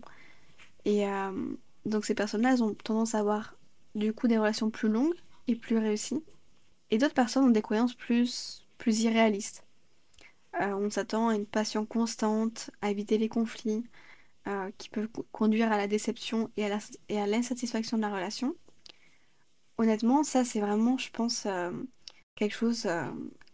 Et 0.86 1.08
euh, 1.08 1.56
donc 1.86 2.06
ces 2.06 2.16
personnes-là, 2.16 2.54
elles 2.54 2.64
ont 2.64 2.74
tendance 2.74 3.16
à 3.16 3.20
avoir 3.20 3.56
du 3.96 4.14
coup 4.14 4.28
des 4.28 4.38
relations 4.38 4.70
plus 4.70 4.90
longues 4.90 5.16
et 5.48 5.56
plus 5.56 5.78
réussies. 5.78 6.24
Et 6.92 6.98
d'autres 6.98 7.14
personnes 7.14 7.46
ont 7.46 7.50
des 7.50 7.62
croyances 7.62 7.96
plus, 7.96 8.63
plus 8.84 9.02
irréalistes. 9.04 9.66
Euh, 10.62 10.74
on 10.76 10.90
s'attend 10.90 11.30
à 11.30 11.36
une 11.36 11.46
passion 11.46 11.86
constante, 11.86 12.70
à 12.82 12.92
éviter 12.92 13.18
les 13.18 13.30
conflits, 13.30 13.84
euh, 14.48 14.70
qui 14.78 14.90
peuvent 14.90 15.10
conduire 15.32 15.72
à 15.72 15.78
la 15.78 15.88
déception 15.88 16.52
et 16.58 16.66
à 16.66 17.28
l'insatisfaction 17.28 17.98
de 17.98 18.02
la 18.04 18.14
relation. 18.14 18.56
Honnêtement, 19.78 20.24
ça 20.24 20.46
c'est 20.46 20.60
vraiment, 20.60 20.98
je 20.98 21.10
pense, 21.12 21.48
quelque 22.36 22.56
chose 22.56 22.88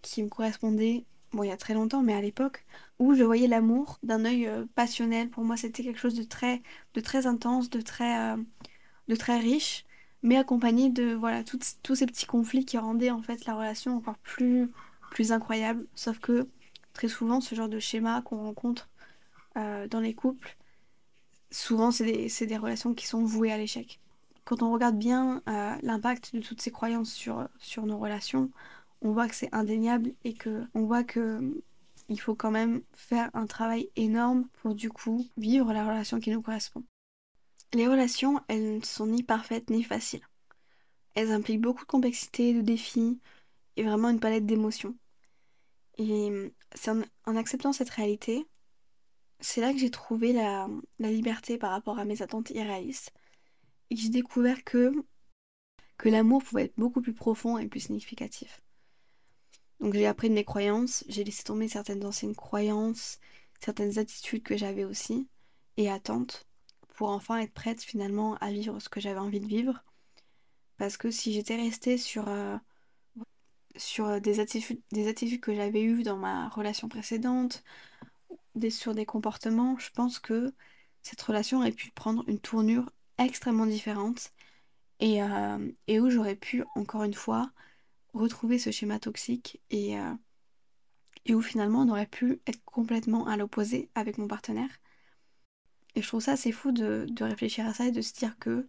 qui 0.02 0.24
me 0.24 0.30
correspondait 0.30 1.06
bon, 1.34 1.44
il 1.44 1.48
y 1.48 1.52
a 1.52 1.58
très 1.58 1.74
longtemps, 1.74 2.02
mais 2.04 2.14
à 2.14 2.22
l'époque, 2.22 2.66
où 3.00 3.16
je 3.16 3.24
voyais 3.24 3.48
l'amour 3.48 4.00
d'un 4.04 4.26
œil 4.26 4.48
euh, 4.48 4.66
passionnel. 4.76 5.30
Pour 5.30 5.44
moi, 5.44 5.58
c'était 5.58 5.84
quelque 5.84 6.00
chose 6.00 6.16
de 6.16 6.24
très, 6.24 6.62
de 6.94 7.02
très 7.02 7.28
intense, 7.28 7.70
de 7.70 7.82
très, 7.82 8.34
euh, 8.34 8.38
de 9.08 9.16
très 9.16 9.40
riche, 9.40 9.86
mais 10.24 10.38
accompagné 10.38 10.90
de 10.90 11.14
voilà 11.14 11.44
tous 11.44 11.96
ces 11.96 12.06
petits 12.06 12.26
conflits 12.26 12.66
qui 12.66 12.78
rendaient 12.78 13.12
en 13.12 13.22
fait 13.22 13.46
la 13.46 13.56
relation 13.56 13.96
encore 13.98 14.18
plus, 14.20 14.70
plus 15.12 15.32
incroyable. 15.32 15.86
Sauf 15.96 16.20
que 16.20 16.48
très 16.94 17.08
souvent, 17.08 17.42
ce 17.42 17.56
genre 17.56 17.70
de 17.70 17.80
schéma 17.80 18.22
qu'on 18.22 18.44
rencontre 18.44 18.90
euh, 19.58 19.88
dans 19.88 20.00
les 20.00 20.14
couples, 20.14 20.58
souvent, 21.52 21.92
c'est 21.92 22.06
des, 22.46 22.58
relations 22.58 22.94
qui 22.94 23.08
sont 23.08 23.24
vouées 23.24 23.52
à 23.52 23.58
l'échec. 23.58 24.00
Quand 24.46 24.64
on 24.64 24.72
regarde 24.72 24.98
bien 24.98 25.44
l'impact 25.84 26.34
de 26.36 26.42
toutes 26.42 26.62
ces 26.62 26.72
croyances 26.72 27.12
sur, 27.12 27.48
sur 27.60 27.86
nos 27.86 28.00
relations, 28.00 28.50
on 29.02 29.12
voit 29.12 29.28
que 29.28 29.36
c'est 29.36 29.54
indéniable 29.54 30.12
et 30.24 30.34
que 30.34 30.64
on 30.74 30.86
voit 30.86 31.04
que 31.04 31.62
il 32.10 32.20
faut 32.20 32.36
quand 32.36 32.52
même 32.52 32.82
faire 32.94 33.30
un 33.34 33.46
travail 33.46 33.90
énorme 33.96 34.48
pour 34.62 34.74
du 34.74 34.90
coup 34.90 35.28
vivre 35.38 35.72
la 35.72 35.86
relation 35.86 36.20
qui 36.20 36.32
nous 36.32 36.42
correspond. 36.42 36.84
Les 37.74 37.88
relations, 37.88 38.42
elles 38.48 38.78
ne 38.78 38.84
sont 38.84 39.06
ni 39.06 39.22
parfaites 39.22 39.70
ni 39.70 39.84
faciles. 39.84 40.28
Elles 41.14 41.32
impliquent 41.32 41.62
beaucoup 41.62 41.84
de 41.84 41.90
complexité, 41.90 42.54
de 42.54 42.62
défis 42.62 43.20
vraiment 43.84 44.10
une 44.10 44.20
palette 44.20 44.46
d'émotions. 44.46 44.96
Et 45.98 46.54
c'est 46.76 46.92
en, 46.92 47.36
acceptant 47.36 47.74
cette 47.74 47.90
réalité, 47.90 48.46
c'est 49.40 49.62
là 49.62 49.74
que 49.74 49.80
j'ai 49.80 49.92
trouvé 49.92 50.34
la, 50.34 50.68
la, 51.00 51.12
liberté 51.12 51.58
par 51.58 51.72
rapport 51.72 52.00
à 52.00 52.06
mes 52.06 52.22
attentes 52.22 52.52
irréalistes 52.52 53.12
et 53.90 53.96
j'ai 53.96 54.10
découvert 54.10 54.64
que, 54.64 54.92
que 55.98 56.10
l'amour 56.10 56.44
pouvait 56.44 56.66
être 56.66 56.78
beaucoup 56.78 57.02
plus 57.02 57.14
profond 57.14 57.58
et 57.58 57.68
plus 57.68 57.82
significatif. 57.82 58.62
Donc 59.80 59.94
j'ai 59.94 60.08
appris 60.08 60.30
de 60.30 60.36
mes 60.36 60.44
croyances, 60.44 61.04
j'ai 61.08 61.24
laissé 61.24 61.44
tomber 61.44 61.68
certaines 61.68 62.06
anciennes 62.06 62.36
croyances, 62.36 63.20
certaines 63.60 63.98
attitudes 63.98 64.44
que 64.44 64.58
j'avais 64.58 64.84
aussi, 64.86 65.28
et 65.78 65.90
attentes, 65.90 66.48
pour 66.96 67.10
enfin 67.10 67.38
être 67.40 67.54
prête 67.54 67.82
finalement 67.82 68.36
à 68.36 68.52
vivre 68.52 68.80
ce 68.80 68.90
que 68.90 69.00
j'avais 69.00 69.20
envie 69.20 69.40
de 69.40 69.48
vivre. 69.48 69.84
Parce 70.78 70.98
que 70.98 71.12
si 71.12 71.34
j'étais 71.34 71.56
restée 71.56 71.98
sur, 71.98 72.28
euh, 72.30 72.58
sur 73.76 74.20
des, 74.22 74.40
attitudes, 74.40 74.82
des 74.92 75.14
que 75.40 75.54
j'avais 75.54 75.84
eues 75.84 76.04
dans 76.04 76.18
ma 76.18 76.50
relation 76.50 76.90
précédente, 76.90 77.64
sur 78.70 78.94
des 78.94 79.06
comportements, 79.06 79.78
je 79.80 79.90
pense 79.92 80.20
que 80.20 80.54
cette 81.02 81.22
relation 81.22 81.60
aurait 81.60 81.72
pu 81.72 81.92
prendre 81.92 82.28
une 82.28 82.40
tournure 82.40 82.92
extrêmement 83.18 83.66
différente 83.66 84.34
et, 85.00 85.24
euh, 85.24 85.72
où 85.90 86.10
j'aurais 86.10 86.36
pu, 86.36 86.64
encore 86.76 87.04
une 87.04 87.14
fois, 87.14 87.52
retrouver 88.14 88.60
ce 88.60 88.72
schéma 88.72 89.00
toxique 89.00 89.62
et, 89.70 89.98
euh, 89.98 90.14
et 91.26 91.36
où 91.36 91.42
finalement 91.42 91.82
on 91.82 91.90
aurait 91.90 92.06
pu 92.08 92.42
être 92.48 92.64
complètement 92.66 93.28
à 93.28 93.38
l'opposé 93.38 93.90
avec 93.96 94.18
mon 94.18 94.28
partenaire. 94.28 94.70
Et 95.96 96.02
je 96.02 96.08
trouve 96.08 96.22
ça 96.22 96.34
assez 96.34 96.52
fou 96.52 96.72
de, 96.72 97.08
réfléchir 97.22 97.68
à 97.68 97.74
ça 97.74 97.86
et 97.86 97.92
de 97.92 98.02
se 98.02 98.14
dire 98.14 98.38
que 98.40 98.68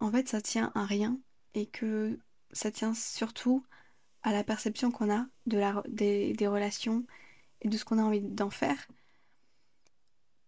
en 0.00 0.10
fait 0.10 0.28
ça 0.28 0.40
tient 0.40 0.72
à 0.74 0.84
rien 0.84 1.18
et 1.54 1.66
que 1.66 2.18
ça 2.52 2.70
tient 2.70 2.94
surtout 2.94 3.64
à 4.22 4.32
la 4.32 4.44
perception 4.44 4.90
qu'on 4.90 5.12
a 5.12 5.26
de 5.46 5.58
la, 5.58 5.82
des, 5.88 6.34
relations 6.46 7.04
et 7.60 7.68
de 7.68 7.76
ce 7.76 7.84
qu'on 7.84 7.98
a 7.98 8.02
envie 8.02 8.20
d'en 8.20 8.50
faire. 8.50 8.88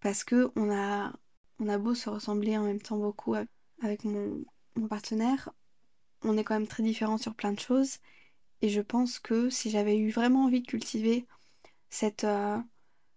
Parce 0.00 0.24
que 0.24 0.52
on 0.56 0.70
a, 0.70 1.12
on 1.58 1.68
a 1.68 1.78
beau 1.78 1.94
se 1.94 2.10
ressembler 2.10 2.58
en 2.58 2.64
même 2.64 2.80
temps 2.80 2.98
beaucoup 2.98 3.34
avec 3.82 4.04
mon, 4.04 4.44
mon 4.76 4.88
partenaire, 4.88 5.50
on 6.22 6.36
est 6.36 6.44
quand 6.44 6.54
même 6.54 6.66
très 6.66 6.82
différents 6.82 7.18
sur 7.18 7.34
plein 7.34 7.52
de 7.52 7.60
choses. 7.60 7.98
Et 8.62 8.68
je 8.68 8.80
pense 8.80 9.18
que 9.18 9.50
si 9.50 9.70
j'avais 9.70 9.98
eu 9.98 10.10
vraiment 10.10 10.44
envie 10.44 10.62
de 10.62 10.66
cultiver 10.66 11.26
cette, 11.90 12.24
euh, 12.24 12.58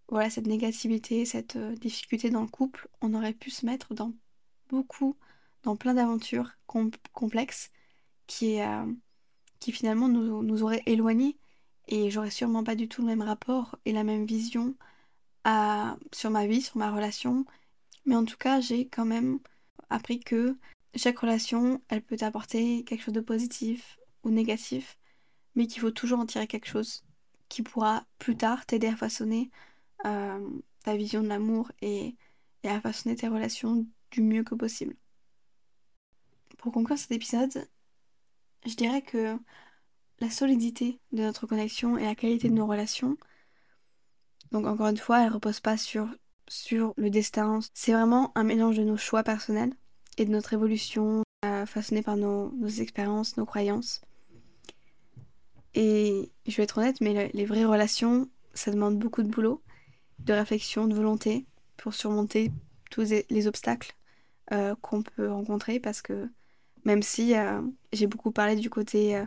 voilà, 0.09 0.29
cette 0.29 0.47
négativité, 0.47 1.25
cette 1.25 1.55
euh, 1.55 1.75
difficulté 1.75 2.29
dans 2.29 2.41
le 2.41 2.47
couple, 2.47 2.89
on 3.01 3.13
aurait 3.13 3.33
pu 3.33 3.49
se 3.49 3.65
mettre 3.65 3.93
dans 3.93 4.13
beaucoup, 4.69 5.15
dans 5.63 5.75
plein 5.75 5.93
d'aventures 5.93 6.51
complexes 7.13 7.71
qui, 8.27 8.61
euh, 8.61 8.85
qui 9.59 9.71
finalement 9.71 10.07
nous, 10.07 10.43
nous 10.43 10.63
auraient 10.63 10.83
éloignés. 10.85 11.37
Et 11.87 12.11
j'aurais 12.11 12.31
sûrement 12.31 12.63
pas 12.63 12.75
du 12.75 12.87
tout 12.89 13.01
le 13.01 13.07
même 13.07 13.21
rapport 13.21 13.77
et 13.85 13.93
la 13.93 14.03
même 14.03 14.25
vision 14.25 14.75
sur 16.11 16.29
ma 16.29 16.47
vie, 16.47 16.61
sur 16.61 16.77
ma 16.77 16.91
relation. 16.91 17.45
Mais 18.05 18.15
en 18.15 18.25
tout 18.25 18.37
cas, 18.37 18.59
j'ai 18.59 18.87
quand 18.87 19.05
même 19.05 19.39
appris 19.89 20.19
que 20.19 20.57
chaque 20.95 21.19
relation, 21.19 21.81
elle 21.89 22.01
peut 22.01 22.17
t'apporter 22.17 22.83
quelque 22.83 23.03
chose 23.03 23.13
de 23.13 23.21
positif 23.21 23.99
ou 24.23 24.29
négatif, 24.29 24.97
mais 25.55 25.67
qu'il 25.67 25.81
faut 25.81 25.91
toujours 25.91 26.19
en 26.19 26.25
tirer 26.25 26.47
quelque 26.47 26.67
chose 26.67 27.03
qui 27.49 27.63
pourra 27.63 28.05
plus 28.19 28.35
tard 28.35 28.65
t'aider 28.65 28.87
à 28.87 28.95
façonner 28.95 29.49
euh, 30.05 30.49
ta 30.83 30.95
vision 30.95 31.21
de 31.21 31.27
l'amour 31.27 31.71
et, 31.81 32.15
à 32.63 32.81
façonner 32.81 33.15
tes 33.15 33.29
relations 33.29 33.85
du 34.11 34.21
mieux 34.21 34.43
que 34.43 34.55
possible. 34.55 34.95
Pour 36.57 36.73
conclure 36.73 36.97
cet 36.97 37.11
épisode, 37.11 37.69
je 38.67 38.75
dirais 38.75 39.01
que 39.01 39.37
la 40.19 40.29
solidité 40.29 40.99
de 41.11 41.23
notre 41.23 41.47
connexion 41.47 41.97
et 41.97 42.05
la 42.05 42.15
qualité 42.15 42.49
de 42.49 42.53
nos 42.53 42.67
relations, 42.67 43.17
donc 44.51 44.65
encore 44.65 44.87
une 44.87 44.97
fois, 44.97 45.23
elle 45.23 45.33
repose 45.33 45.59
pas 45.59 45.77
sur, 45.77 46.07
sur 46.47 46.93
le 46.97 47.09
destin, 47.09 47.59
c'est 47.73 47.93
vraiment 47.93 48.31
un 48.35 48.43
mélange 48.43 48.77
de 48.77 48.83
nos 48.83 48.97
choix 48.97 49.23
personnels 49.23 49.73
et 50.17 50.25
de 50.25 50.31
notre 50.31 50.53
évolution 50.53 51.23
euh, 51.45 51.65
façonnée 51.65 52.01
par 52.01 52.17
nos, 52.17 52.51
expériences, 52.67 53.37
nos 53.37 53.45
croyances. 53.45 54.01
Et 55.73 56.31
je 56.47 56.57
vais 56.57 56.63
être 56.63 56.79
honnête, 56.79 57.01
mais 57.01 57.29
les 57.33 57.45
vraies 57.45 57.65
relations, 57.65 58.29
ça 58.53 58.71
demande 58.71 58.97
beaucoup 58.97 59.21
de 59.21 59.29
boulot, 59.29 59.61
de 60.19 60.33
réflexion, 60.33 60.87
de 60.87 60.95
volonté 60.95 61.45
pour 61.75 61.93
surmonter 61.93 62.51
tous 62.89 63.13
les 63.29 63.47
obstacles 63.47 63.95
euh, 64.51 64.75
qu'on 64.81 65.03
peut 65.03 65.29
rencontrer 65.29 65.79
parce 65.79 66.01
que 66.01 66.29
même 66.87 67.03
si 67.03 67.35
euh, 67.35 67.61
j'ai 67.93 68.07
beaucoup 68.07 68.31
parlé 68.31 68.55
du 68.55 68.69
côté 68.69 69.23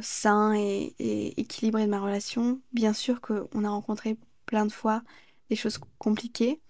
sain 0.00 0.54
et, 0.54 0.94
équilibré 1.40 1.84
de 1.84 1.90
ma 1.90 2.00
relation, 2.00 2.60
bien 2.72 2.92
sûr 2.92 3.20
qu'on 3.20 3.64
a 3.64 3.68
rencontré 3.68 4.16
plein 4.46 4.66
de 4.66 4.72
fois 4.72 5.02
des 5.50 5.56
choses 5.56 5.78
compliquées 5.98 6.60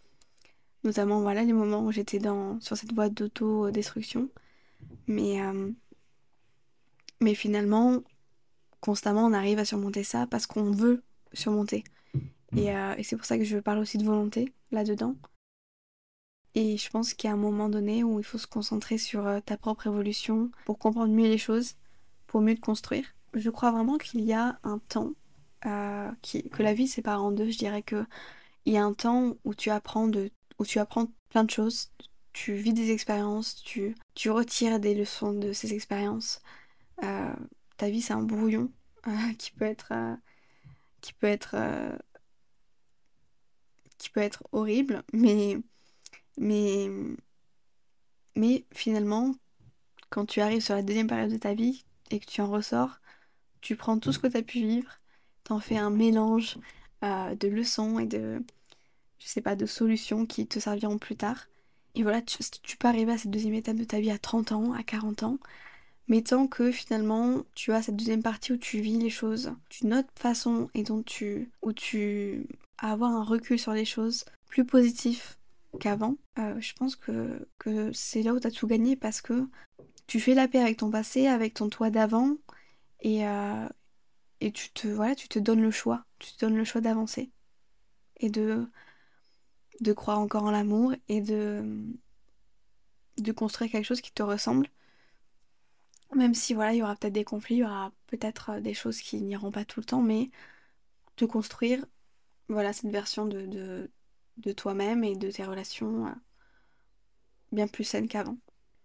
Notamment, 0.87 1.21
voilà, 1.21 1.43
les 1.43 1.53
moments 1.53 1.85
où 1.85 1.91
j'étais 1.91 2.21
sur 2.61 2.77
cette 2.77 2.93
voie 2.93 3.09
d'autodestruction. 3.09 4.29
Mais, 5.09 5.43
euh, 5.43 5.73
finalement, 7.35 8.03
constamment, 8.81 9.27
on 9.27 9.33
arrive 9.33 9.59
à 9.59 9.65
surmonter 9.65 10.05
ça 10.05 10.29
parce 10.29 10.47
qu'on 10.47 10.71
veut 10.71 11.03
surmonter. 11.33 11.83
Et, 12.57 12.73
euh, 12.73 12.95
et 12.97 13.03
c'est 13.03 13.17
pour 13.17 13.27
ça 13.27 13.37
que 13.37 13.43
je 13.43 13.59
parle 13.59 13.79
aussi 13.79 13.99
de 13.99 14.05
volonté 14.05 14.53
là-dedans. 14.71 15.17
Et 16.57 16.79
je 16.79 16.89
pense 16.89 17.13
qu'il 17.13 17.29
y 17.29 17.31
a 17.31 17.35
un 17.35 17.39
moment 17.39 17.69
donné 17.69 18.03
où 18.03 18.19
il 18.19 18.25
faut 18.25 18.39
se 18.39 18.47
concentrer 18.47 18.97
sur 18.97 19.27
euh, 19.27 19.41
ta 19.41 19.59
propre 19.59 19.89
évolution 19.89 20.51
pour 20.65 20.79
comprendre 20.79 21.13
mieux 21.13 21.29
les 21.29 21.37
choses, 21.37 21.75
pour 22.27 22.41
mieux 22.41 22.55
te 22.55 22.61
construire. 22.61 23.05
Je 23.35 23.51
crois 23.51 23.71
vraiment 23.73 23.99
qu'il 23.99 24.23
y 24.23 24.33
a 24.33 24.59
un 24.63 24.79
temps, 24.79 25.13
euh, 25.67 26.11
que 26.23 26.63
la 26.63 26.73
vie 26.73 26.89
sépare 26.89 27.23
en 27.23 27.31
deux. 27.31 27.51
Je 27.51 27.59
dirais 27.59 27.83
que 27.83 28.07
il 28.65 28.73
y 28.73 28.79
a 28.79 28.85
un 28.85 28.95
temps 28.95 29.37
où 29.45 29.55
tu 29.55 29.69
apprends 29.69 30.09
de, 30.09 30.31
où 30.59 30.65
tu 30.65 30.79
apprends 30.79 31.09
plein 31.29 31.45
de 31.45 31.51
choses, 31.51 31.91
tu 32.33 32.55
vis 32.55 32.73
des 32.73 32.91
expériences, 32.91 33.57
tu, 33.57 33.95
tu 34.15 34.31
retires 34.31 34.81
des 34.81 34.95
leçons 34.95 35.35
de 35.35 35.53
ces 35.53 35.75
expériences. 35.75 36.41
Euh, 37.05 37.35
ta 37.77 37.91
vie 37.91 38.01
c'est 38.01 38.15
un 38.15 38.23
brouillon 38.23 38.73
qui 39.39 39.51
peut 39.51 39.67
être, 39.67 39.93
qui 41.03 41.13
peut 41.13 41.27
être, 41.27 41.55
qui 43.99 44.09
peut 44.09 44.21
être 44.21 44.43
horrible, 44.53 45.03
mais 45.13 45.59
mais, 46.37 46.89
mais 48.35 48.65
finalement, 48.73 49.35
quand 50.11 50.27
tu 50.27 50.41
arrives 50.41 50.63
sur 50.63 50.75
la 50.75 50.83
deuxième 50.83 51.07
période 51.07 51.31
de 51.33 51.37
ta 51.37 51.55
vie 51.55 51.85
et 52.11 52.21
que 52.21 52.27
tu 52.27 52.41
en 52.41 52.51
ressors, 52.51 53.01
tu 53.61 53.77
prends 53.77 53.99
tout 53.99 54.13
ce 54.13 54.19
que 54.19 54.27
tu 54.27 54.37
as 54.37 54.43
pu 54.43 54.59
vivre, 54.59 54.91
t'en 55.45 55.61
fais 55.61 55.77
un 55.77 55.91
mélange 55.91 56.59
euh, 57.05 57.35
de 57.35 57.49
leçons 57.49 57.99
et 57.99 58.07
de, 58.07 58.43
je 59.19 59.27
sais 59.27 59.41
pas, 59.41 59.57
de 59.57 59.67
solutions 59.67 60.27
qui 60.27 60.47
te 60.47 60.59
serviront 60.59 60.99
plus 60.99 61.17
tard. 61.17 61.47
Et 61.95 62.03
voilà, 62.03 62.23
tu, 62.23 62.39
tu, 62.63 62.77
peux 62.77 62.89
arriver 62.89 63.13
à 63.13 63.19
cette 63.19 63.31
deuxième 63.31 63.55
étape 63.55 63.77
de 63.77 63.85
ta 63.85 64.01
vie 64.01 64.11
à 64.11 64.19
30 64.19 64.53
ans, 64.53 64.73
à 64.73 64.83
40 64.83 65.23
ans, 65.23 65.39
mais 66.09 66.23
tant 66.23 66.47
que 66.47 66.71
finalement 66.71 67.43
tu 67.55 67.73
as 67.73 67.83
cette 67.83 67.97
deuxième 67.97 68.23
partie 68.23 68.53
où 68.53 68.57
tu 68.57 68.81
vis 68.81 68.99
les 68.99 69.11
choses 69.11 69.53
d'une 69.71 69.95
autre 69.95 70.09
façon 70.15 70.69
et 70.75 70.83
dont 70.83 71.03
tu, 71.03 71.51
où 71.63 71.73
tu 71.73 72.47
as 72.79 72.93
avoir 72.93 73.13
un 73.13 73.25
recul 73.25 73.59
sur 73.59 73.73
les 73.73 73.85
choses 73.85 74.25
plus 74.49 74.65
positif 74.65 75.36
qu'avant, 75.77 76.17
euh, 76.39 76.61
je 76.61 76.73
pense 76.75 76.97
que, 76.97 77.47
c'est 77.93 78.23
là 78.23 78.33
où 78.33 78.41
tu 78.41 78.47
as 78.47 78.51
tout 78.51 78.67
gagné 78.67 78.97
parce 78.97 79.21
que 79.21 79.49
tu 80.07 80.21
fais 80.21 80.35
la 80.35 80.49
paix 80.49 80.61
avec 80.61 80.79
ton 80.79 80.91
passé, 80.91 81.27
avec 81.27 81.55
ton 81.55 81.69
toi 81.69 81.91
d'avant, 81.91 82.37
et, 83.01 83.27
euh, 83.27 83.69
et 84.41 84.53
tu, 84.53 84.71
te, 84.71 84.89
voilà, 84.89 85.15
tu 85.15 85.29
te 85.29 85.39
donnes 85.39 85.63
le 85.63 85.71
choix. 85.71 86.05
Tu 86.19 86.33
te 86.33 86.45
donnes 86.45 86.57
le 86.57 86.65
choix 86.65 86.81
d'avancer. 86.81 87.31
Et 88.19 88.31
de, 88.31 88.67
de 89.81 89.93
croire 89.93 90.19
encore 90.19 90.45
en 90.45 90.51
l'amour 90.51 90.95
et 91.09 91.21
de, 91.21 91.65
de 93.19 93.33
construire 93.33 93.71
quelque 93.71 93.85
chose 93.85 94.01
qui 94.01 94.13
te 94.13 94.23
ressemble. 94.23 94.69
Même 96.15 96.35
si 96.35 96.55
voilà, 96.55 96.73
il 96.73 96.79
y 96.79 96.83
aura 96.83 96.97
peut-être 96.97 97.13
des 97.13 97.25
conflits, 97.25 97.57
il 97.57 97.61
y 97.61 97.65
aura 97.65 97.93
peut-être 98.07 98.61
des 98.61 98.75
choses 98.75 99.01
qui 99.01 99.21
n'iront 99.21 99.51
pas 99.51 99.65
tout 99.65 99.81
le 99.81 99.87
temps, 99.87 100.03
mais 100.03 100.31
de 101.19 101.27
construire 101.27 101.85
voilà 102.49 102.73
cette 102.73 102.91
version 102.91 103.27
de 103.27 103.91
toi-même 104.53 105.05
et 105.05 105.17
de 105.17 105.31
tes 105.31 105.45
relations 105.45 106.07
euh, 106.07 106.11
bien 107.53 107.67
plus 107.67 107.85
saines 107.85 108.09
qu'avant. 108.09 108.37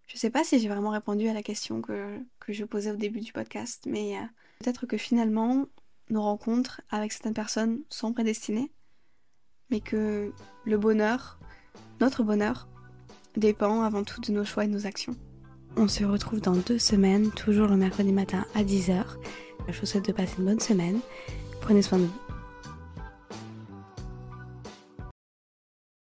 Je 0.06 0.16
sais 0.16 0.30
pas 0.30 0.44
si 0.44 0.58
j'ai 0.58 0.68
vraiment 0.68 0.90
répondu 0.90 1.28
à 1.28 1.32
la 1.32 1.42
question 1.42 1.80
que, 1.80 2.18
je 2.48 2.64
posais 2.64 2.90
au 2.90 2.96
début 2.96 3.20
du 3.20 3.32
podcast, 3.32 3.84
mais 3.86 4.16
euh, 4.16 4.22
peut-être 4.58 4.86
que 4.86 4.96
finalement, 4.96 5.66
nos 6.10 6.22
rencontres 6.22 6.82
avec 6.90 7.12
certaines 7.12 7.34
personnes 7.34 7.80
sont 7.88 8.12
prédestinées, 8.12 8.70
mais 9.70 9.80
que 9.80 10.32
le 10.64 10.78
bonheur, 10.78 11.38
notre 12.00 12.22
bonheur, 12.22 12.68
dépend 13.36 13.82
avant 13.82 14.04
tout 14.04 14.20
de 14.20 14.32
nos 14.32 14.44
choix 14.44 14.64
et 14.64 14.68
de 14.68 14.72
nos 14.72 14.86
actions. 14.86 15.16
On 15.76 15.88
se 15.88 16.04
retrouve 16.04 16.42
dans 16.42 16.56
deux 16.56 16.78
semaines, 16.78 17.30
toujours 17.30 17.68
le 17.68 17.76
mercredi 17.76 18.12
matin 18.12 18.44
à 18.54 18.62
10h. 18.62 19.04
Je 19.68 19.80
vous 19.80 19.86
souhaite 19.86 20.06
de 20.06 20.12
passer 20.12 20.34
une 20.38 20.44
bonne 20.44 20.60
semaine. 20.60 21.00
Prenez 21.62 21.80
soin 21.80 21.98
de 21.98 22.04
vous. 22.04 22.31